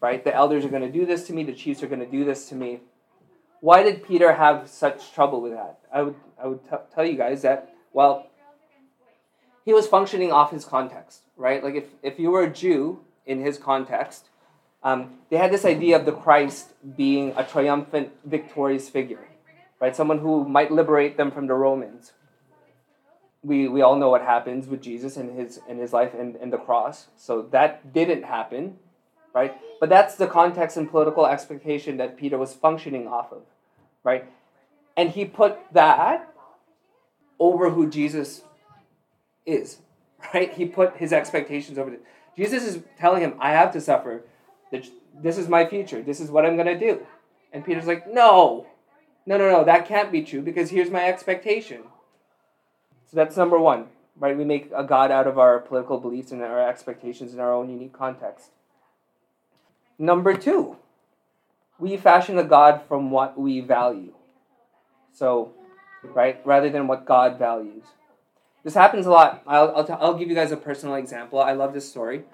Right? 0.00 0.22
The 0.22 0.34
elders 0.34 0.64
are 0.64 0.70
going 0.70 0.82
to 0.82 0.92
do 0.92 1.06
this 1.06 1.26
to 1.26 1.32
me, 1.32 1.44
the 1.44 1.52
chiefs 1.52 1.82
are 1.82 1.86
going 1.88 2.00
to 2.00 2.06
do 2.06 2.24
this 2.24 2.48
to 2.50 2.54
me. 2.54 2.80
Why 3.60 3.82
did 3.82 4.06
Peter 4.06 4.32
have 4.32 4.68
such 4.68 5.12
trouble 5.12 5.42
with 5.42 5.52
that? 5.52 5.80
I 5.92 6.02
would, 6.02 6.14
I 6.42 6.46
would 6.46 6.64
t- 6.64 6.76
tell 6.94 7.04
you 7.04 7.16
guys 7.16 7.42
that, 7.42 7.74
well, 7.92 8.29
he 9.70 9.74
was 9.74 9.86
functioning 9.86 10.32
off 10.32 10.50
his 10.50 10.64
context, 10.64 11.20
right? 11.36 11.62
Like 11.62 11.76
if, 11.76 11.84
if 12.02 12.18
you 12.18 12.32
were 12.32 12.42
a 12.42 12.50
Jew 12.50 12.98
in 13.24 13.40
his 13.40 13.56
context, 13.56 14.28
um, 14.82 15.18
they 15.28 15.36
had 15.36 15.52
this 15.52 15.64
idea 15.64 15.96
of 15.96 16.04
the 16.06 16.10
Christ 16.10 16.72
being 16.96 17.32
a 17.36 17.44
triumphant, 17.44 18.10
victorious 18.24 18.88
figure, 18.88 19.28
right? 19.80 19.94
Someone 19.94 20.18
who 20.18 20.44
might 20.44 20.72
liberate 20.72 21.16
them 21.16 21.30
from 21.30 21.46
the 21.46 21.54
Romans. 21.54 22.14
we, 23.42 23.68
we 23.68 23.80
all 23.80 23.96
know 23.96 24.10
what 24.10 24.22
happens 24.22 24.66
with 24.66 24.82
Jesus 24.82 25.16
and 25.16 25.38
his 25.38 25.60
and 25.68 25.78
his 25.78 25.92
life 25.92 26.12
and, 26.14 26.36
and 26.36 26.52
the 26.52 26.58
cross. 26.58 27.06
So 27.16 27.42
that 27.52 27.92
didn't 27.92 28.24
happen, 28.24 28.76
right? 29.32 29.56
But 29.78 29.88
that's 29.88 30.16
the 30.16 30.26
context 30.26 30.76
and 30.76 30.90
political 30.90 31.26
expectation 31.26 31.96
that 31.98 32.16
Peter 32.16 32.36
was 32.36 32.52
functioning 32.54 33.06
off 33.06 33.32
of, 33.32 33.42
right? 34.04 34.26
And 34.96 35.10
he 35.10 35.24
put 35.24 35.58
that 35.72 36.34
over 37.38 37.70
who 37.70 37.88
Jesus 37.88 38.42
is, 39.50 39.78
right? 40.34 40.52
He 40.52 40.66
put 40.66 40.96
his 40.96 41.12
expectations 41.12 41.78
over 41.78 41.92
it. 41.92 42.04
Jesus 42.36 42.64
is 42.64 42.82
telling 42.98 43.22
him, 43.22 43.34
I 43.38 43.52
have 43.52 43.72
to 43.72 43.80
suffer. 43.80 44.22
This 44.70 45.36
is 45.36 45.48
my 45.48 45.66
future. 45.66 46.02
This 46.02 46.20
is 46.20 46.30
what 46.30 46.46
I'm 46.46 46.56
going 46.56 46.66
to 46.66 46.78
do. 46.78 47.06
And 47.52 47.64
Peter's 47.64 47.86
like, 47.86 48.12
no, 48.12 48.66
no, 49.26 49.36
no, 49.36 49.50
no, 49.50 49.64
that 49.64 49.86
can't 49.86 50.12
be 50.12 50.22
true 50.22 50.40
because 50.40 50.70
here's 50.70 50.90
my 50.90 51.06
expectation. 51.06 51.82
So 53.10 53.16
that's 53.16 53.36
number 53.36 53.58
one, 53.58 53.86
right? 54.16 54.36
We 54.36 54.44
make 54.44 54.70
a 54.74 54.84
God 54.84 55.10
out 55.10 55.26
of 55.26 55.38
our 55.38 55.58
political 55.58 55.98
beliefs 55.98 56.30
and 56.30 56.40
our 56.42 56.68
expectations 56.68 57.34
in 57.34 57.40
our 57.40 57.52
own 57.52 57.68
unique 57.68 57.92
context. 57.92 58.50
Number 59.98 60.34
two, 60.34 60.76
we 61.78 61.96
fashion 61.96 62.38
a 62.38 62.44
God 62.44 62.82
from 62.86 63.10
what 63.10 63.38
we 63.38 63.60
value. 63.60 64.14
So, 65.12 65.52
right, 66.04 66.40
rather 66.44 66.70
than 66.70 66.86
what 66.86 67.04
God 67.04 67.38
values. 67.38 67.84
This 68.62 68.74
happens 68.74 69.06
a 69.06 69.10
lot. 69.10 69.42
I'll, 69.46 69.74
I'll, 69.76 69.84
t- 69.84 69.92
I'll 69.92 70.14
give 70.14 70.28
you 70.28 70.34
guys 70.34 70.52
a 70.52 70.56
personal 70.56 70.96
example. 70.96 71.38
I 71.38 71.52
love 71.52 71.72
this 71.72 71.88
story. 71.88 72.24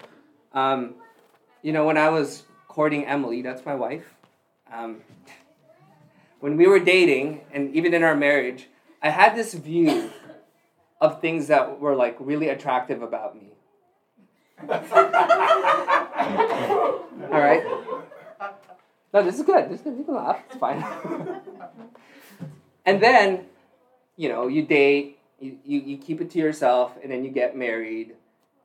Um, 0.52 0.96
you 1.62 1.72
know, 1.72 1.84
when 1.84 1.96
I 1.96 2.08
was 2.08 2.42
courting 2.68 3.06
Emily, 3.06 3.42
that's 3.42 3.64
my 3.64 3.74
wife, 3.74 4.14
um, 4.72 5.02
when 6.40 6.56
we 6.56 6.66
were 6.66 6.80
dating, 6.80 7.42
and 7.52 7.74
even 7.74 7.94
in 7.94 8.02
our 8.02 8.14
marriage, 8.14 8.68
I 9.02 9.10
had 9.10 9.36
this 9.36 9.54
view 9.54 10.10
of 11.00 11.20
things 11.20 11.46
that 11.46 11.80
were 11.80 11.94
like 11.94 12.16
really 12.18 12.48
attractive 12.48 13.02
about 13.02 13.36
me. 13.36 13.52
All 14.68 14.68
right? 17.30 17.62
No, 19.12 19.22
this 19.22 19.38
is 19.38 19.42
good. 19.42 19.70
This 19.70 19.80
is 19.80 19.84
good. 19.84 19.98
You 19.98 20.04
can 20.04 20.14
laugh. 20.14 20.40
It's 20.48 20.58
fine. 20.58 20.84
and 22.84 23.02
then, 23.02 23.46
you 24.16 24.28
know, 24.28 24.48
you 24.48 24.62
date, 24.62 25.15
you, 25.40 25.58
you, 25.64 25.80
you 25.80 25.98
keep 25.98 26.20
it 26.20 26.30
to 26.30 26.38
yourself, 26.38 26.96
and 27.02 27.10
then 27.10 27.24
you 27.24 27.30
get 27.30 27.56
married. 27.56 28.14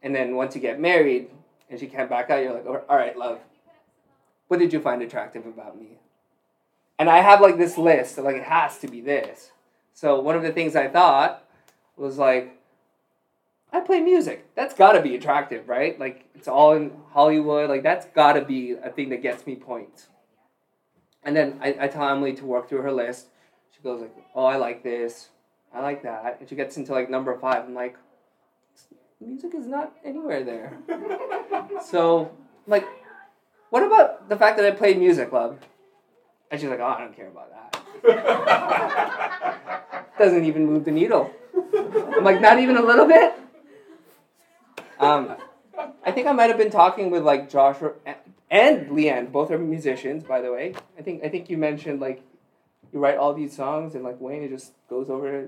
And 0.04 0.16
then 0.16 0.36
once 0.36 0.56
you 0.56 0.62
get 0.62 0.80
married 0.80 1.30
and 1.70 1.80
she 1.80 1.88
can't 1.88 2.10
back 2.10 2.30
out, 2.30 2.44
you're 2.44 2.54
like, 2.54 2.66
all 2.66 2.96
right, 2.96 3.18
love, 3.18 3.40
what 4.48 4.60
did 4.60 4.74
you 4.74 4.80
find 4.80 5.02
attractive 5.02 5.46
about 5.46 5.80
me? 5.80 6.00
And 6.98 7.10
I 7.10 7.20
have 7.20 7.42
like 7.42 7.58
this 7.58 7.78
list, 7.78 8.18
like 8.18 8.36
it 8.36 8.44
has 8.44 8.78
to 8.80 8.88
be 8.88 9.02
this. 9.02 9.52
So 9.94 10.20
one 10.20 10.36
of 10.36 10.44
the 10.44 10.52
things 10.52 10.76
I 10.76 10.88
thought 10.88 11.44
was 11.98 12.18
like, 12.18 12.58
I 13.74 13.80
play 13.80 14.02
music. 14.02 14.54
That's 14.56 14.74
gotta 14.74 15.02
be 15.02 15.16
attractive, 15.16 15.70
right? 15.70 15.98
Like 16.00 16.26
it's 16.36 16.48
all 16.48 16.74
in 16.74 16.92
Hollywood. 17.12 17.70
Like 17.70 17.84
that's 17.84 18.06
gotta 18.08 18.44
be 18.44 18.72
a 18.74 18.90
thing 18.90 19.10
that 19.10 19.22
gets 19.22 19.48
me 19.48 19.56
points. 19.56 20.08
And 21.24 21.36
then 21.36 21.60
I, 21.62 21.76
I 21.82 21.88
tell 21.88 22.08
Emily 22.08 22.34
to 22.34 22.46
work 22.46 22.68
through 22.68 22.82
her 22.82 22.92
list. 22.92 23.28
She 23.74 23.82
goes 23.82 24.02
like, 24.02 24.16
"Oh, 24.36 24.46
I 24.46 24.58
like 24.58 24.84
this. 24.84 25.30
I 25.74 25.82
like 25.82 26.04
that." 26.04 26.38
And 26.40 26.50
she 26.50 26.56
gets 26.56 26.78
into 26.78 26.92
like 26.92 27.10
number 27.10 27.38
five. 27.38 27.66
I'm 27.66 27.74
like, 27.74 27.96
music 29.20 29.54
is 29.56 29.68
not 29.68 29.94
anywhere 30.04 30.44
there. 30.44 30.78
so, 31.86 32.32
like, 32.68 32.86
what 33.70 33.84
about 33.84 34.30
the 34.30 34.36
fact 34.36 34.58
that 34.58 34.66
I 34.66 34.72
played 34.72 34.98
music, 34.98 35.32
love? 35.32 35.60
And 36.50 36.60
she's 36.60 36.70
like, 36.70 36.80
"Oh, 36.80 36.86
I 36.86 37.00
don't 37.00 37.16
care 37.16 37.30
about 37.30 37.52
that." 37.52 37.62
Doesn't 40.18 40.46
even 40.46 40.66
move 40.66 40.86
the 40.86 40.92
needle. 40.92 41.32
I'm 41.74 42.24
like, 42.24 42.42
not 42.42 42.60
even 42.60 42.78
a 42.78 42.82
little 42.82 43.08
bit. 43.08 43.34
Um, 45.00 45.36
I 46.04 46.12
think 46.12 46.28
I 46.28 46.32
might 46.32 46.50
have 46.50 46.58
been 46.58 46.72
talking 46.72 47.10
with 47.10 47.24
like 47.24 47.50
Josh 47.50 47.78
and 48.50 48.88
Leanne. 48.90 49.32
Both 49.32 49.52
are 49.52 49.58
musicians, 49.58 50.24
by 50.24 50.42
the 50.42 50.52
way. 50.52 50.76
I 50.98 51.02
think 51.02 51.24
I 51.24 51.30
think 51.30 51.50
you 51.50 51.58
mentioned 51.58 52.00
like 52.00 52.22
you 52.94 53.00
write 53.00 53.18
all 53.18 53.34
these 53.34 53.56
songs 53.56 53.96
and 53.96 54.04
like 54.04 54.20
Wayne 54.20 54.44
it 54.44 54.50
just 54.50 54.74
goes 54.90 55.10
over 55.10 55.48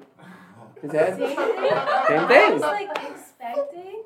his 0.82 0.92
head. 0.92 1.18
Same 1.18 1.28
thing. 1.28 1.36
Same 1.38 2.28
thing. 2.28 2.42
I 2.42 2.50
was 2.54 2.62
like 2.62 2.90
expecting 2.90 4.04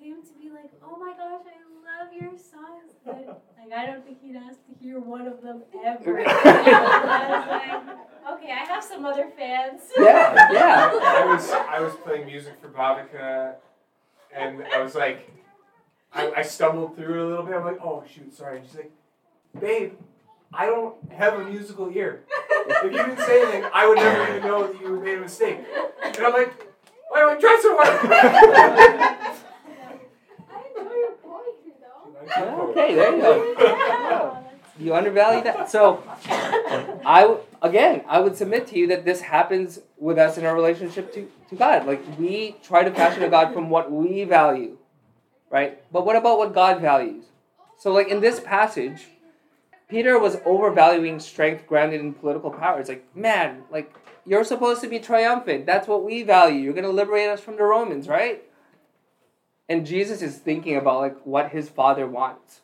him 0.00 0.16
to 0.22 0.32
be 0.40 0.50
like, 0.50 0.70
"Oh 0.84 0.96
my 0.98 1.12
gosh, 1.12 1.42
I 1.46 2.02
love 2.04 2.12
your 2.12 2.30
songs," 2.36 2.92
but 3.04 3.42
like 3.58 3.72
I 3.76 3.86
don't 3.86 4.04
think 4.04 4.22
he'd 4.22 4.36
ask 4.36 4.58
to 4.66 4.74
hear 4.84 5.00
one 5.00 5.26
of 5.26 5.42
them 5.42 5.62
ever. 5.84 6.20
I 6.26 7.28
was 7.30 7.48
like, 7.48 8.36
"Okay, 8.38 8.52
I 8.52 8.64
have 8.64 8.82
some 8.84 9.04
other 9.04 9.28
fans." 9.36 9.82
Yeah, 9.98 10.52
yeah. 10.52 10.90
I 11.02 11.24
was 11.26 11.50
I 11.50 11.80
was 11.80 11.94
playing 12.04 12.26
music 12.26 12.54
for 12.60 12.68
Bhavika, 12.68 13.54
and 14.34 14.64
I 14.74 14.80
was 14.82 14.94
like, 14.94 15.30
I, 16.12 16.32
I 16.38 16.42
stumbled 16.42 16.96
through 16.96 17.14
it 17.14 17.24
a 17.24 17.28
little 17.28 17.44
bit. 17.44 17.54
I'm 17.54 17.64
like, 17.64 17.80
oh 17.82 18.04
shoot, 18.12 18.34
sorry. 18.34 18.58
And 18.58 18.66
she's 18.66 18.76
like, 18.76 18.92
babe, 19.60 19.92
I 20.52 20.66
don't 20.66 20.94
have 21.12 21.34
a 21.40 21.44
musical 21.44 21.90
ear. 21.94 22.24
If 22.68 22.84
you 22.84 22.90
didn't 22.90 23.18
say 23.18 23.42
anything, 23.42 23.64
I 23.72 23.86
would 23.86 23.98
never 23.98 24.36
even 24.36 24.48
know 24.48 24.66
that 24.66 24.80
you 24.80 25.00
made 25.00 25.18
a 25.18 25.20
mistake. 25.20 25.58
And 26.02 26.18
I'm 26.18 26.32
like, 26.32 26.66
why 27.10 27.20
do 27.20 27.30
I 27.30 27.36
try 27.40 27.58
so 27.62 27.76
hard? 27.76 29.26
I 30.50 30.62
enjoy 30.68 30.94
your 30.94 31.12
poetry 31.22 31.72
though. 31.80 32.70
Okay, 32.70 32.94
there 32.94 33.16
you 33.16 33.22
go. 33.22 34.38
You 34.78 34.94
undervalue 34.94 35.42
that. 35.44 35.70
So, 35.70 36.02
I 36.28 37.22
w- 37.22 37.40
again, 37.62 38.02
I 38.06 38.20
would 38.20 38.36
submit 38.36 38.66
to 38.68 38.78
you 38.78 38.88
that 38.88 39.04
this 39.06 39.22
happens 39.22 39.78
with 39.96 40.18
us 40.18 40.36
in 40.36 40.44
our 40.44 40.54
relationship 40.54 41.14
to, 41.14 41.30
to 41.48 41.56
God. 41.56 41.86
Like 41.86 42.02
we 42.18 42.56
try 42.62 42.84
to 42.84 42.90
fashion 42.90 43.22
a 43.22 43.28
God 43.30 43.54
from 43.54 43.70
what 43.70 43.90
we 43.90 44.24
value, 44.24 44.76
right? 45.50 45.80
But 45.90 46.04
what 46.04 46.14
about 46.16 46.36
what 46.38 46.52
God 46.52 46.80
values? 46.82 47.24
So, 47.78 47.92
like 47.92 48.08
in 48.08 48.20
this 48.20 48.38
passage, 48.38 49.06
Peter 49.88 50.18
was 50.18 50.38
overvaluing 50.44 51.20
strength 51.20 51.66
grounded 51.66 52.00
in 52.00 52.12
political 52.12 52.50
power. 52.50 52.80
It's 52.80 52.88
like, 52.88 53.04
man, 53.14 53.62
like 53.70 53.92
you're 54.24 54.44
supposed 54.44 54.80
to 54.80 54.88
be 54.88 54.98
triumphant. 54.98 55.66
That's 55.66 55.86
what 55.86 56.04
we 56.04 56.22
value. 56.22 56.60
You're 56.60 56.72
going 56.72 56.84
to 56.84 56.90
liberate 56.90 57.28
us 57.28 57.40
from 57.40 57.56
the 57.56 57.62
Romans, 57.62 58.08
right? 58.08 58.42
And 59.68 59.86
Jesus 59.86 60.22
is 60.22 60.38
thinking 60.38 60.76
about 60.76 61.00
like 61.00 61.20
what 61.24 61.50
his 61.50 61.68
father 61.68 62.06
wants. 62.06 62.60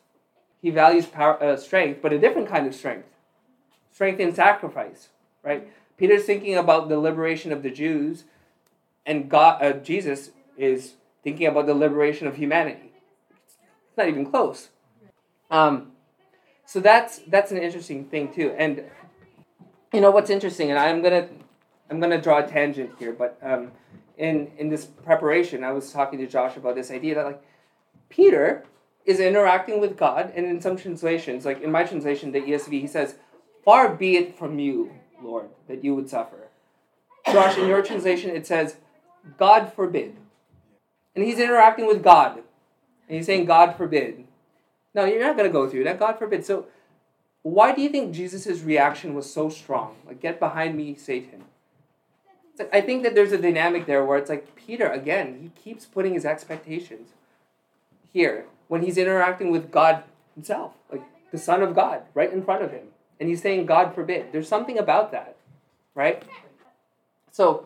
He 0.61 0.69
values 0.69 1.05
power, 1.05 1.41
uh, 1.41 1.57
strength, 1.57 2.01
but 2.01 2.13
a 2.13 2.19
different 2.19 2.49
kind 2.49 2.67
of 2.67 2.75
strength. 2.75 3.07
Strength 3.91 4.19
in 4.19 4.33
sacrifice, 4.33 5.09
right? 5.43 5.67
Peter's 5.97 6.25
thinking 6.25 6.55
about 6.55 6.89
the 6.89 6.97
liberation 6.97 7.51
of 7.51 7.63
the 7.63 7.69
Jews, 7.69 8.23
and 9.05 9.29
God, 9.29 9.61
uh, 9.61 9.73
Jesus 9.73 10.31
is 10.57 10.93
thinking 11.23 11.47
about 11.47 11.67
the 11.67 11.73
liberation 11.73 12.27
of 12.27 12.35
humanity. 12.35 12.91
It's 13.87 13.97
not 13.97 14.07
even 14.07 14.25
close. 14.25 14.69
Um, 15.51 15.92
so 16.73 16.79
that's 16.79 17.19
that's 17.27 17.51
an 17.51 17.59
interesting 17.59 18.05
thing 18.05 18.33
too. 18.33 18.55
And 18.57 18.83
you 19.93 20.01
know 20.01 20.09
what's 20.09 20.31
interesting, 20.31 20.71
and 20.71 20.79
I'm 20.79 21.03
gonna 21.03 21.29
I'm 21.87 21.99
gonna 21.99 22.19
draw 22.19 22.39
a 22.39 22.47
tangent 22.47 22.93
here, 22.97 23.13
but 23.13 23.37
um, 23.43 23.71
in 24.17 24.49
in 24.57 24.69
this 24.69 24.85
preparation, 24.85 25.63
I 25.63 25.71
was 25.71 25.91
talking 25.91 26.17
to 26.17 26.25
Josh 26.25 26.57
about 26.57 26.73
this 26.73 26.89
idea 26.89 27.13
that 27.13 27.25
like 27.25 27.43
Peter 28.09 28.65
is 29.05 29.19
interacting 29.19 29.81
with 29.81 29.95
God, 29.95 30.33
and 30.35 30.47
in 30.47 30.61
some 30.61 30.75
translations, 30.75 31.45
like 31.45 31.61
in 31.61 31.71
my 31.71 31.83
translation, 31.83 32.31
the 32.31 32.41
ESV, 32.41 32.81
he 32.81 32.87
says, 32.87 33.17
"Far 33.63 33.93
be 33.93 34.17
it 34.17 34.35
from 34.35 34.57
you, 34.57 34.93
Lord, 35.21 35.49
that 35.67 35.83
you 35.83 35.93
would 35.93 36.09
suffer." 36.09 36.47
Josh, 37.31 37.55
in 37.55 37.67
your 37.67 37.83
translation, 37.83 38.31
it 38.31 38.47
says, 38.47 38.77
"God 39.37 39.71
forbid," 39.71 40.15
and 41.15 41.23
he's 41.23 41.37
interacting 41.37 41.85
with 41.85 42.01
God, 42.01 42.37
and 43.07 43.17
he's 43.17 43.27
saying, 43.27 43.45
"God 43.45 43.75
forbid." 43.75 44.25
No, 44.93 45.05
you're 45.05 45.21
not 45.21 45.37
gonna 45.37 45.49
go 45.49 45.69
through 45.69 45.83
that. 45.85 45.99
God 45.99 46.19
forbid. 46.19 46.45
So, 46.45 46.65
why 47.41 47.73
do 47.73 47.81
you 47.81 47.89
think 47.89 48.13
Jesus' 48.13 48.61
reaction 48.61 49.13
was 49.13 49.31
so 49.31 49.49
strong? 49.49 49.97
Like, 50.05 50.21
get 50.21 50.39
behind 50.39 50.77
me, 50.77 50.95
Satan. 50.95 51.43
Like, 52.57 52.73
I 52.73 52.81
think 52.81 53.03
that 53.03 53.15
there's 53.15 53.31
a 53.31 53.37
dynamic 53.37 53.85
there 53.85 54.05
where 54.05 54.17
it's 54.17 54.29
like 54.29 54.55
Peter 54.55 54.87
again. 54.87 55.39
He 55.41 55.61
keeps 55.61 55.85
putting 55.85 56.13
his 56.13 56.25
expectations 56.25 57.09
here 58.13 58.45
when 58.67 58.83
he's 58.83 58.97
interacting 58.97 59.51
with 59.51 59.71
God 59.71 60.03
himself, 60.35 60.73
like 60.91 61.03
the 61.31 61.37
Son 61.37 61.61
of 61.61 61.75
God, 61.75 62.03
right 62.13 62.31
in 62.31 62.43
front 62.43 62.63
of 62.63 62.71
him. 62.71 62.87
And 63.19 63.29
he's 63.29 63.41
saying, 63.41 63.65
God 63.65 63.93
forbid. 63.93 64.31
There's 64.31 64.47
something 64.47 64.77
about 64.77 65.11
that, 65.11 65.35
right? 65.95 66.23
So, 67.31 67.65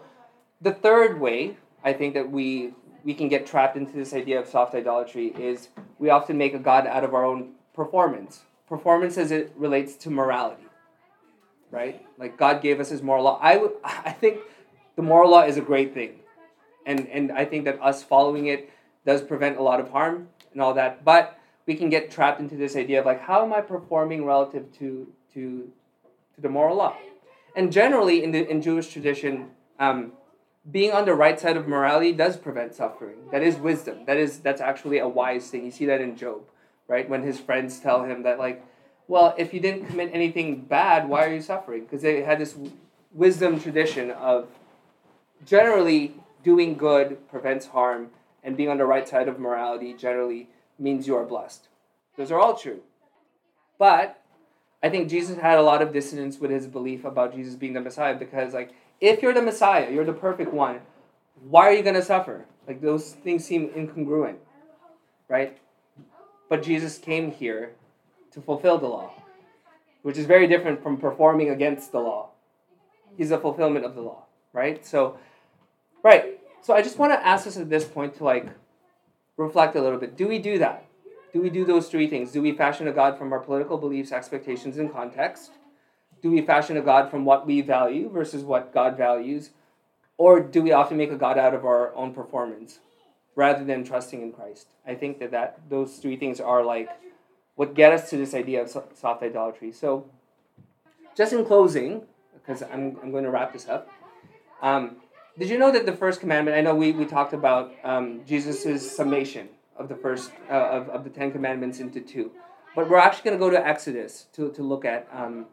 the 0.62 0.74
third 0.74 1.20
way 1.20 1.58
I 1.84 1.94
think 1.94 2.13
that 2.16 2.32
we 2.32 2.74
we 3.08 3.13
can 3.13 3.30
get 3.30 3.48
trapped 3.48 3.78
into 3.78 3.93
this 3.93 4.13
idea 4.13 4.38
of 4.38 4.46
soft 4.50 4.76
idolatry 4.76 5.28
is 5.28 5.70
we 5.98 6.10
often 6.10 6.38
make 6.38 6.54
a 6.54 6.60
God 6.60 6.86
out 6.86 7.06
of 7.06 7.13
our 7.13 7.24
own 7.24 7.54
performance. 7.74 8.41
Performance 8.67 9.17
as 9.17 9.32
it 9.32 9.54
relates 9.56 9.96
to 10.04 10.10
morality, 10.10 10.65
right? 11.72 12.06
Like 12.17 12.36
God 12.36 12.62
gave 12.62 12.82
us 12.82 12.89
His 12.89 13.02
moral 13.02 13.24
law. 13.24 13.39
I 13.41 13.65
I 13.86 14.12
think 14.12 14.39
the 14.98 15.04
moral 15.04 15.32
law 15.32 15.43
is 15.43 15.56
a 15.56 15.62
great 15.62 15.93
thing, 15.93 16.20
and 16.86 17.08
and 17.08 17.32
I 17.32 17.46
think 17.46 17.63
that 17.63 17.82
us 17.82 18.04
following 18.04 18.48
it 18.48 18.70
does 19.06 19.22
prevent 19.22 19.58
a 19.58 19.63
lot 19.63 19.80
of 19.80 19.89
harm 19.91 20.28
and 20.52 20.62
all 20.62 20.74
that. 20.74 21.06
But 21.06 21.39
we 21.65 21.76
can 21.76 21.89
get 21.89 22.12
trapped 22.12 22.41
into 22.41 22.58
this 22.58 22.76
idea 22.76 23.00
of 23.00 23.06
like, 23.06 23.22
how 23.22 23.41
am 23.41 23.54
I 23.54 23.62
performing 23.62 24.26
relative 24.26 24.65
to 24.80 25.08
to 25.34 25.72
to 26.36 26.41
the 26.41 26.50
moral 26.50 26.76
law? 26.76 26.98
And 27.56 27.72
generally, 27.72 28.22
in 28.22 28.32
the 28.32 28.46
in 28.52 28.62
Jewish 28.62 28.89
tradition, 28.91 29.52
um, 29.80 30.12
being 30.71 30.91
on 30.91 31.06
the 31.06 31.13
right 31.13 31.39
side 31.39 31.58
of 31.58 31.67
morality 31.67 32.12
does 32.12 32.38
prevent 32.38 32.75
suffering. 32.75 33.15
That 33.32 33.41
is 33.41 33.56
wisdom. 33.56 34.06
That 34.06 34.17
is 34.17 34.39
that's 34.39 34.62
actually 34.62 34.99
a 34.99 35.08
wise 35.08 35.49
thing. 35.49 35.65
You 35.65 35.71
see 35.71 35.86
that 35.86 36.01
in 36.01 36.15
Job, 36.15 36.41
right? 36.88 37.08
When 37.08 37.23
his 37.23 37.39
friends 37.39 37.80
tell 37.80 38.03
him 38.03 38.23
that 38.23 38.39
like, 38.39 38.65
well, 39.08 39.34
if 39.38 39.53
you 39.53 39.60
didn't 39.60 39.88
commit 39.88 40.10
anything 40.13 40.62
bad, 40.62 41.08
why 41.08 41.25
are 41.25 41.34
you 41.34 41.41
suffering? 41.41 41.84
Because 41.84 42.01
they 42.01 42.21
had 42.21 42.39
this 42.39 42.56
wisdom 43.13 43.60
tradition 43.60 44.12
of 44.12 44.49
generally 45.45 46.15
doing 46.43 46.75
good 46.75 47.17
prevents 47.30 47.67
harm 47.67 48.10
and 48.43 48.58
being 48.58 48.69
on 48.69 48.77
the 48.77 48.86
right 48.86 49.08
side 49.08 49.27
of 49.27 49.39
morality 49.39 49.93
generally 49.93 50.49
means 50.77 51.08
you 51.08 51.15
are 51.15 51.25
blessed. 51.25 51.67
Those 52.17 52.32
are 52.32 52.39
all 52.39 52.56
true. 52.56 52.82
But 53.77 54.21
I 54.82 54.89
think 54.89 55.10
Jesus 55.10 55.38
had 55.38 55.58
a 55.58 55.62
lot 55.62 55.82
of 55.82 55.93
dissonance 55.93 56.39
with 56.39 56.51
his 56.51 56.67
belief 56.67 57.06
about 57.06 57.34
Jesus 57.34 57.56
being 57.56 57.73
the 57.73 57.82
Messiah 57.82 58.15
because, 58.15 58.53
like, 58.53 58.71
if 58.99 59.21
you're 59.21 59.33
the 59.33 59.41
Messiah, 59.41 59.91
you're 59.91 60.05
the 60.05 60.13
perfect 60.13 60.53
one, 60.53 60.79
why 61.41 61.67
are 61.67 61.73
you 61.73 61.83
going 61.83 61.95
to 61.95 62.03
suffer? 62.03 62.45
Like, 62.67 62.81
those 62.81 63.13
things 63.13 63.45
seem 63.45 63.69
incongruent, 63.69 64.38
right? 65.27 65.57
But 66.49 66.63
Jesus 66.63 66.97
came 66.97 67.31
here 67.31 67.73
to 68.31 68.41
fulfill 68.41 68.77
the 68.77 68.88
law, 68.88 69.12
which 70.01 70.17
is 70.17 70.25
very 70.25 70.47
different 70.47 70.81
from 70.81 70.97
performing 70.97 71.49
against 71.49 71.91
the 71.91 71.99
law. 71.99 72.29
He's 73.17 73.31
a 73.31 73.39
fulfillment 73.39 73.86
of 73.86 73.95
the 73.95 74.01
law, 74.01 74.25
right? 74.53 74.86
So, 74.86 75.17
right. 76.03 76.39
So 76.62 76.73
I 76.73 76.81
just 76.81 76.97
want 76.97 77.13
to 77.13 77.25
ask 77.25 77.47
us 77.47 77.57
at 77.57 77.69
this 77.69 77.86
point 77.86 78.15
to 78.17 78.23
like 78.23 78.47
reflect 79.38 79.75
a 79.75 79.81
little 79.81 79.99
bit. 79.99 80.15
Do 80.15 80.27
we 80.27 80.39
do 80.39 80.60
that? 80.60 80.86
Do 81.33 81.41
we 81.41 81.49
do 81.49 81.65
those 81.65 81.89
three 81.89 82.07
things? 82.07 82.31
Do 82.31 82.41
we 82.41 82.51
fashion 82.51 82.88
a 82.88 82.91
God 82.91 83.17
from 83.17 83.31
our 83.33 83.39
political 83.39 83.77
beliefs, 83.77 84.12
expectations, 84.12 84.77
and 84.77 84.91
context? 84.91 85.51
Do 86.21 86.32
we 86.32 86.41
fashion 86.41 86.77
a 86.77 86.82
God 86.82 87.10
from 87.12 87.25
what 87.25 87.45
we 87.45 87.62
value 87.62 88.10
versus 88.10 88.43
what 88.43 88.73
God 88.73 88.97
values? 88.97 89.51
Or 90.17 90.39
do 90.39 90.62
we 90.62 90.71
often 90.71 90.97
make 90.97 91.12
a 91.12 91.15
God 91.15 91.38
out 91.38 91.53
of 91.53 91.65
our 91.65 91.93
own 91.95 92.13
performance 92.13 92.80
rather 93.36 93.63
than 93.63 93.84
trusting 93.84 94.21
in 94.21 94.32
Christ? 94.32 94.67
I 94.86 94.95
think 94.95 95.19
that, 95.19 95.32
that 95.32 95.60
those 95.69 95.97
three 95.97 96.17
things 96.17 96.39
are 96.39 96.63
like 96.63 96.89
what 97.56 97.73
get 97.73 97.91
us 97.91 98.10
to 98.10 98.17
this 98.17 98.34
idea 98.34 98.62
of 98.62 98.69
soft 98.69 99.23
idolatry. 99.23 99.71
So, 99.71 100.10
just 101.15 101.34
in 101.34 101.43
closing, 101.45 102.03
because 102.34 102.62
I'm, 102.62 102.97
I'm 103.01 103.12
going 103.12 103.23
to 103.23 103.32
wrap 103.32 103.53
this 103.53 103.67
up. 103.67 103.89
Um, 104.62 104.97
did 105.38 105.49
you 105.49 105.58
know 105.58 105.71
that 105.71 105.86
the 105.86 105.93
first 105.93 106.19
commandment, 106.19 106.58
I 106.58 106.62
know 106.62 106.75
we, 106.75 106.91
we 106.91 107.06
talked 107.06 107.34
about 107.34 107.73
um, 107.84 108.21
Jesus' 108.25 108.95
summation 108.95 109.49
of 109.75 109.88
the 109.89 109.95
first, 109.95 110.32
uh, 110.49 110.53
of, 110.53 110.89
of 110.89 111.03
the 111.03 111.10
Ten 111.10 111.32
Commandments 111.32 111.80
into 111.80 112.01
two. 112.01 112.32
But 112.78 112.92
we're 112.92 113.00
actually 113.00 113.32
going 113.32 113.40
to 113.40 113.44
go 113.44 113.50
to 113.50 113.68
Exodus 113.68 114.28
to, 114.34 114.52
to 114.52 114.62
look 114.62 114.86
at 114.86 115.08
um, 115.12 115.48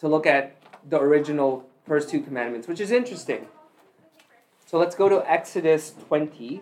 to 0.00 0.06
look 0.06 0.26
at 0.26 0.54
the 0.86 1.00
original 1.00 1.66
first 1.86 2.10
two 2.10 2.20
commandments, 2.20 2.68
which 2.68 2.78
is 2.78 2.90
interesting. 2.90 3.46
So 4.66 4.76
let's 4.76 4.94
go 4.94 5.08
to 5.08 5.24
Exodus 5.26 5.94
20. 6.08 6.60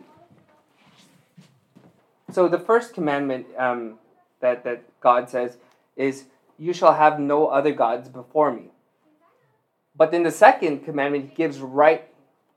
So 2.31 2.47
the 2.47 2.61
first 2.61 2.95
commandment 2.95 3.47
um, 3.59 3.99
that, 4.39 4.63
that 4.63 4.85
God 5.01 5.29
says 5.29 5.57
is, 5.97 6.27
You 6.57 6.73
shall 6.73 6.95
have 6.95 7.19
no 7.19 7.49
other 7.49 7.73
gods 7.73 8.09
before 8.09 8.53
me. 8.53 8.71
But 9.97 10.13
then 10.13 10.23
the 10.23 10.31
second 10.31 10.85
commandment 10.85 11.31
he 11.31 11.35
gives 11.35 11.59
right 11.59 12.05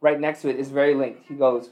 right 0.02 0.20
next 0.20 0.44
to 0.44 0.50
it 0.50 0.58
is 0.58 0.70
very 0.70 0.94
linked. 0.94 1.28
He 1.28 1.34
goes, 1.34 1.72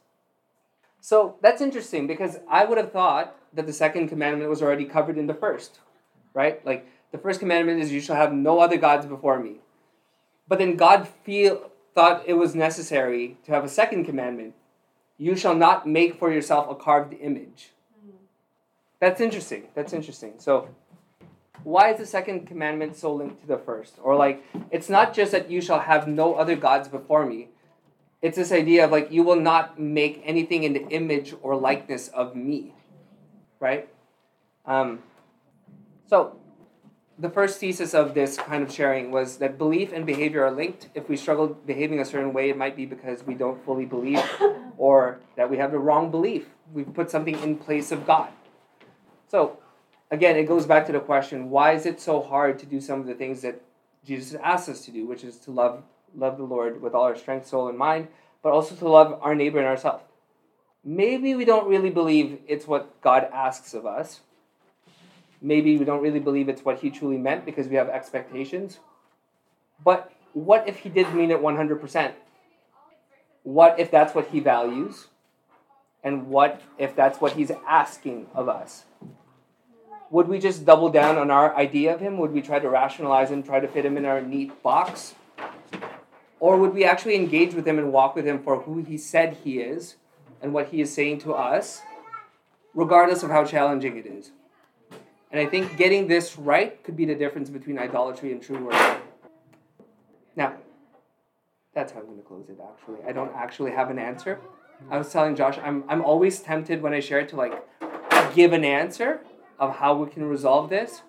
So 1.01 1.35
that's 1.41 1.61
interesting 1.61 2.05
because 2.05 2.39
I 2.47 2.63
would 2.63 2.77
have 2.77 2.91
thought 2.91 3.35
that 3.53 3.65
the 3.65 3.73
second 3.73 4.07
commandment 4.07 4.49
was 4.49 4.61
already 4.61 4.85
covered 4.85 5.17
in 5.17 5.25
the 5.25 5.33
first, 5.33 5.79
right? 6.33 6.63
Like 6.65 6.87
the 7.11 7.17
first 7.17 7.39
commandment 7.39 7.81
is 7.81 7.91
you 7.91 7.99
shall 7.99 8.15
have 8.15 8.31
no 8.31 8.59
other 8.59 8.77
gods 8.77 9.07
before 9.07 9.39
me. 9.39 9.57
But 10.47 10.59
then 10.59 10.75
God 10.75 11.07
feel 11.07 11.71
thought 11.95 12.23
it 12.27 12.33
was 12.33 12.55
necessary 12.55 13.37
to 13.45 13.51
have 13.51 13.65
a 13.65 13.69
second 13.69 14.05
commandment. 14.05 14.53
You 15.17 15.35
shall 15.35 15.55
not 15.55 15.87
make 15.87 16.19
for 16.19 16.31
yourself 16.31 16.69
a 16.69 16.75
carved 16.75 17.15
image. 17.19 17.71
That's 18.99 19.19
interesting. 19.19 19.69
That's 19.73 19.93
interesting. 19.93 20.35
So 20.37 20.69
why 21.63 21.91
is 21.91 21.97
the 21.97 22.05
second 22.05 22.45
commandment 22.45 22.95
so 22.95 23.11
linked 23.13 23.41
to 23.41 23.47
the 23.47 23.57
first? 23.57 23.95
Or 24.03 24.15
like 24.15 24.43
it's 24.69 24.87
not 24.87 25.15
just 25.15 25.31
that 25.31 25.49
you 25.49 25.61
shall 25.61 25.79
have 25.79 26.07
no 26.07 26.35
other 26.35 26.55
gods 26.55 26.87
before 26.87 27.25
me 27.25 27.49
it's 28.21 28.37
this 28.37 28.51
idea 28.51 28.85
of 28.85 28.91
like 28.91 29.11
you 29.11 29.23
will 29.23 29.39
not 29.39 29.79
make 29.79 30.21
anything 30.25 30.63
in 30.63 30.73
the 30.73 30.87
image 30.89 31.33
or 31.41 31.55
likeness 31.55 32.07
of 32.09 32.35
me 32.35 32.73
right? 33.61 33.87
Um, 34.65 34.99
so 36.09 36.35
the 37.17 37.29
first 37.29 37.59
thesis 37.59 37.93
of 37.93 38.13
this 38.13 38.35
kind 38.35 38.63
of 38.63 38.71
sharing 38.71 39.11
was 39.11 39.37
that 39.37 39.57
belief 39.57 39.93
and 39.93 40.05
behavior 40.05 40.43
are 40.43 40.51
linked. 40.51 40.89
If 40.93 41.07
we 41.07 41.15
struggle 41.15 41.47
behaving 41.47 42.01
a 42.01 42.05
certain 42.05 42.33
way 42.33 42.49
it 42.49 42.57
might 42.57 42.75
be 42.75 42.85
because 42.85 43.23
we 43.25 43.35
don't 43.35 43.63
fully 43.63 43.85
believe 43.85 44.21
or 44.77 45.19
that 45.37 45.49
we 45.49 45.57
have 45.57 45.71
the 45.71 45.79
wrong 45.79 46.11
belief. 46.11 46.47
We've 46.73 46.93
put 46.93 47.09
something 47.09 47.41
in 47.41 47.57
place 47.57 47.91
of 47.91 48.05
god. 48.05 48.29
So 49.29 49.59
again 50.09 50.35
it 50.35 50.43
goes 50.43 50.65
back 50.65 50.85
to 50.87 50.91
the 50.91 50.99
question 50.99 51.49
why 51.49 51.71
is 51.73 51.85
it 51.85 52.01
so 52.01 52.21
hard 52.21 52.59
to 52.59 52.65
do 52.65 52.81
some 52.81 52.99
of 52.99 53.07
the 53.07 53.13
things 53.13 53.41
that 53.41 53.61
jesus 54.03 54.37
asks 54.43 54.67
us 54.67 54.83
to 54.83 54.91
do 54.91 55.07
which 55.07 55.23
is 55.23 55.37
to 55.37 55.51
love 55.51 55.83
love 56.15 56.37
the 56.37 56.43
Lord 56.43 56.81
with 56.81 56.93
all 56.93 57.03
our 57.03 57.15
strength, 57.15 57.47
soul, 57.47 57.67
and 57.67 57.77
mind, 57.77 58.07
but 58.43 58.51
also 58.51 58.75
to 58.75 58.87
love 58.87 59.19
our 59.21 59.35
neighbor 59.35 59.59
and 59.59 59.67
ourselves. 59.67 60.03
Maybe 60.83 61.35
we 61.35 61.45
don't 61.45 61.67
really 61.67 61.91
believe 61.91 62.39
it's 62.47 62.67
what 62.67 63.01
God 63.01 63.29
asks 63.31 63.73
of 63.73 63.85
us. 63.85 64.21
Maybe 65.41 65.77
we 65.77 65.85
don't 65.85 66.01
really 66.01 66.19
believe 66.19 66.49
it's 66.49 66.65
what 66.65 66.79
He 66.79 66.89
truly 66.89 67.17
meant 67.17 67.45
because 67.45 67.67
we 67.67 67.75
have 67.75 67.89
expectations. 67.89 68.79
But 69.83 70.11
what 70.33 70.67
if 70.67 70.77
He 70.77 70.89
did 70.89 71.13
mean 71.13 71.31
it 71.31 71.41
100%? 71.41 72.13
What 73.43 73.79
if 73.79 73.91
that's 73.91 74.13
what 74.13 74.27
He 74.27 74.39
values? 74.39 75.07
And 76.03 76.27
what 76.27 76.61
if 76.77 76.95
that's 76.95 77.21
what 77.21 77.33
He's 77.33 77.51
asking 77.67 78.27
of 78.33 78.49
us? 78.49 78.85
Would 80.09 80.27
we 80.27 80.39
just 80.39 80.65
double 80.65 80.89
down 80.89 81.17
on 81.17 81.31
our 81.31 81.55
idea 81.55 81.93
of 81.93 82.01
Him? 82.01 82.17
Would 82.17 82.31
we 82.31 82.41
try 82.41 82.59
to 82.59 82.69
rationalize 82.69 83.29
Him, 83.29 83.43
try 83.43 83.59
to 83.59 83.67
fit 83.67 83.85
Him 83.85 83.97
in 83.97 84.05
our 84.05 84.21
neat 84.21 84.61
box? 84.63 85.15
Or 86.41 86.57
would 86.57 86.73
we 86.73 86.83
actually 86.83 87.13
engage 87.15 87.53
with 87.53 87.67
him 87.67 87.77
and 87.77 87.93
walk 87.93 88.15
with 88.15 88.25
him 88.25 88.41
for 88.41 88.61
who 88.61 88.83
he 88.83 88.97
said 88.97 89.37
he 89.43 89.59
is 89.59 89.95
and 90.41 90.53
what 90.53 90.69
he 90.69 90.81
is 90.81 90.91
saying 90.91 91.19
to 91.19 91.33
us, 91.33 91.83
regardless 92.73 93.21
of 93.21 93.29
how 93.29 93.45
challenging 93.45 93.95
it 93.95 94.07
is? 94.07 94.31
And 95.31 95.39
I 95.39 95.45
think 95.45 95.77
getting 95.77 96.07
this 96.07 96.39
right 96.39 96.83
could 96.83 96.97
be 96.97 97.05
the 97.05 97.13
difference 97.13 97.51
between 97.51 97.77
idolatry 97.77 98.31
and 98.31 98.41
true 98.41 98.65
worship. 98.65 99.03
Now, 100.35 100.55
that's 101.75 101.91
how 101.91 101.99
I'm 101.99 102.07
going 102.07 102.17
to 102.17 102.23
close 102.23 102.49
it, 102.49 102.57
actually. 102.59 103.07
I 103.07 103.11
don't 103.11 103.31
actually 103.35 103.71
have 103.71 103.91
an 103.91 103.99
answer. 103.99 104.39
I 104.89 104.97
was 104.97 105.11
telling 105.11 105.35
Josh, 105.35 105.59
I'm, 105.63 105.83
I'm 105.87 106.03
always 106.03 106.39
tempted 106.39 106.81
when 106.81 106.91
I 106.91 107.01
share 107.01 107.19
it 107.19 107.29
to 107.29 107.35
like 107.35 107.53
give 108.33 108.51
an 108.51 108.65
answer 108.65 109.21
of 109.59 109.75
how 109.75 109.93
we 109.93 110.09
can 110.09 110.23
resolve 110.23 110.71
this. 110.71 111.03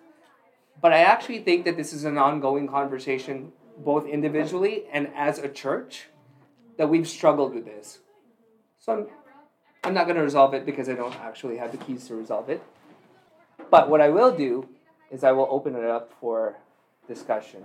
But 0.82 0.92
I 0.92 0.98
actually 0.98 1.38
think 1.38 1.64
that 1.64 1.78
this 1.78 1.94
is 1.94 2.04
an 2.04 2.18
ongoing 2.18 2.68
conversation 2.68 3.52
both 3.84 4.06
individually 4.06 4.84
and 4.92 5.08
as 5.14 5.38
a 5.38 5.48
church, 5.48 6.08
that 6.76 6.88
we've 6.88 7.08
struggled 7.08 7.54
with 7.54 7.64
this. 7.64 7.98
So 8.78 8.92
I'm, 8.92 9.06
I'm 9.84 9.94
not 9.94 10.06
going 10.06 10.16
to 10.16 10.22
resolve 10.22 10.54
it 10.54 10.64
because 10.64 10.88
I 10.88 10.94
don't 10.94 11.14
actually 11.20 11.58
have 11.58 11.72
the 11.72 11.78
keys 11.78 12.06
to 12.08 12.14
resolve 12.14 12.48
it. 12.48 12.62
But 13.70 13.88
what 13.88 14.00
I 14.00 14.08
will 14.08 14.34
do 14.34 14.68
is 15.10 15.24
I 15.24 15.32
will 15.32 15.48
open 15.50 15.74
it 15.74 15.84
up 15.84 16.12
for 16.20 16.56
discussion. 17.06 17.62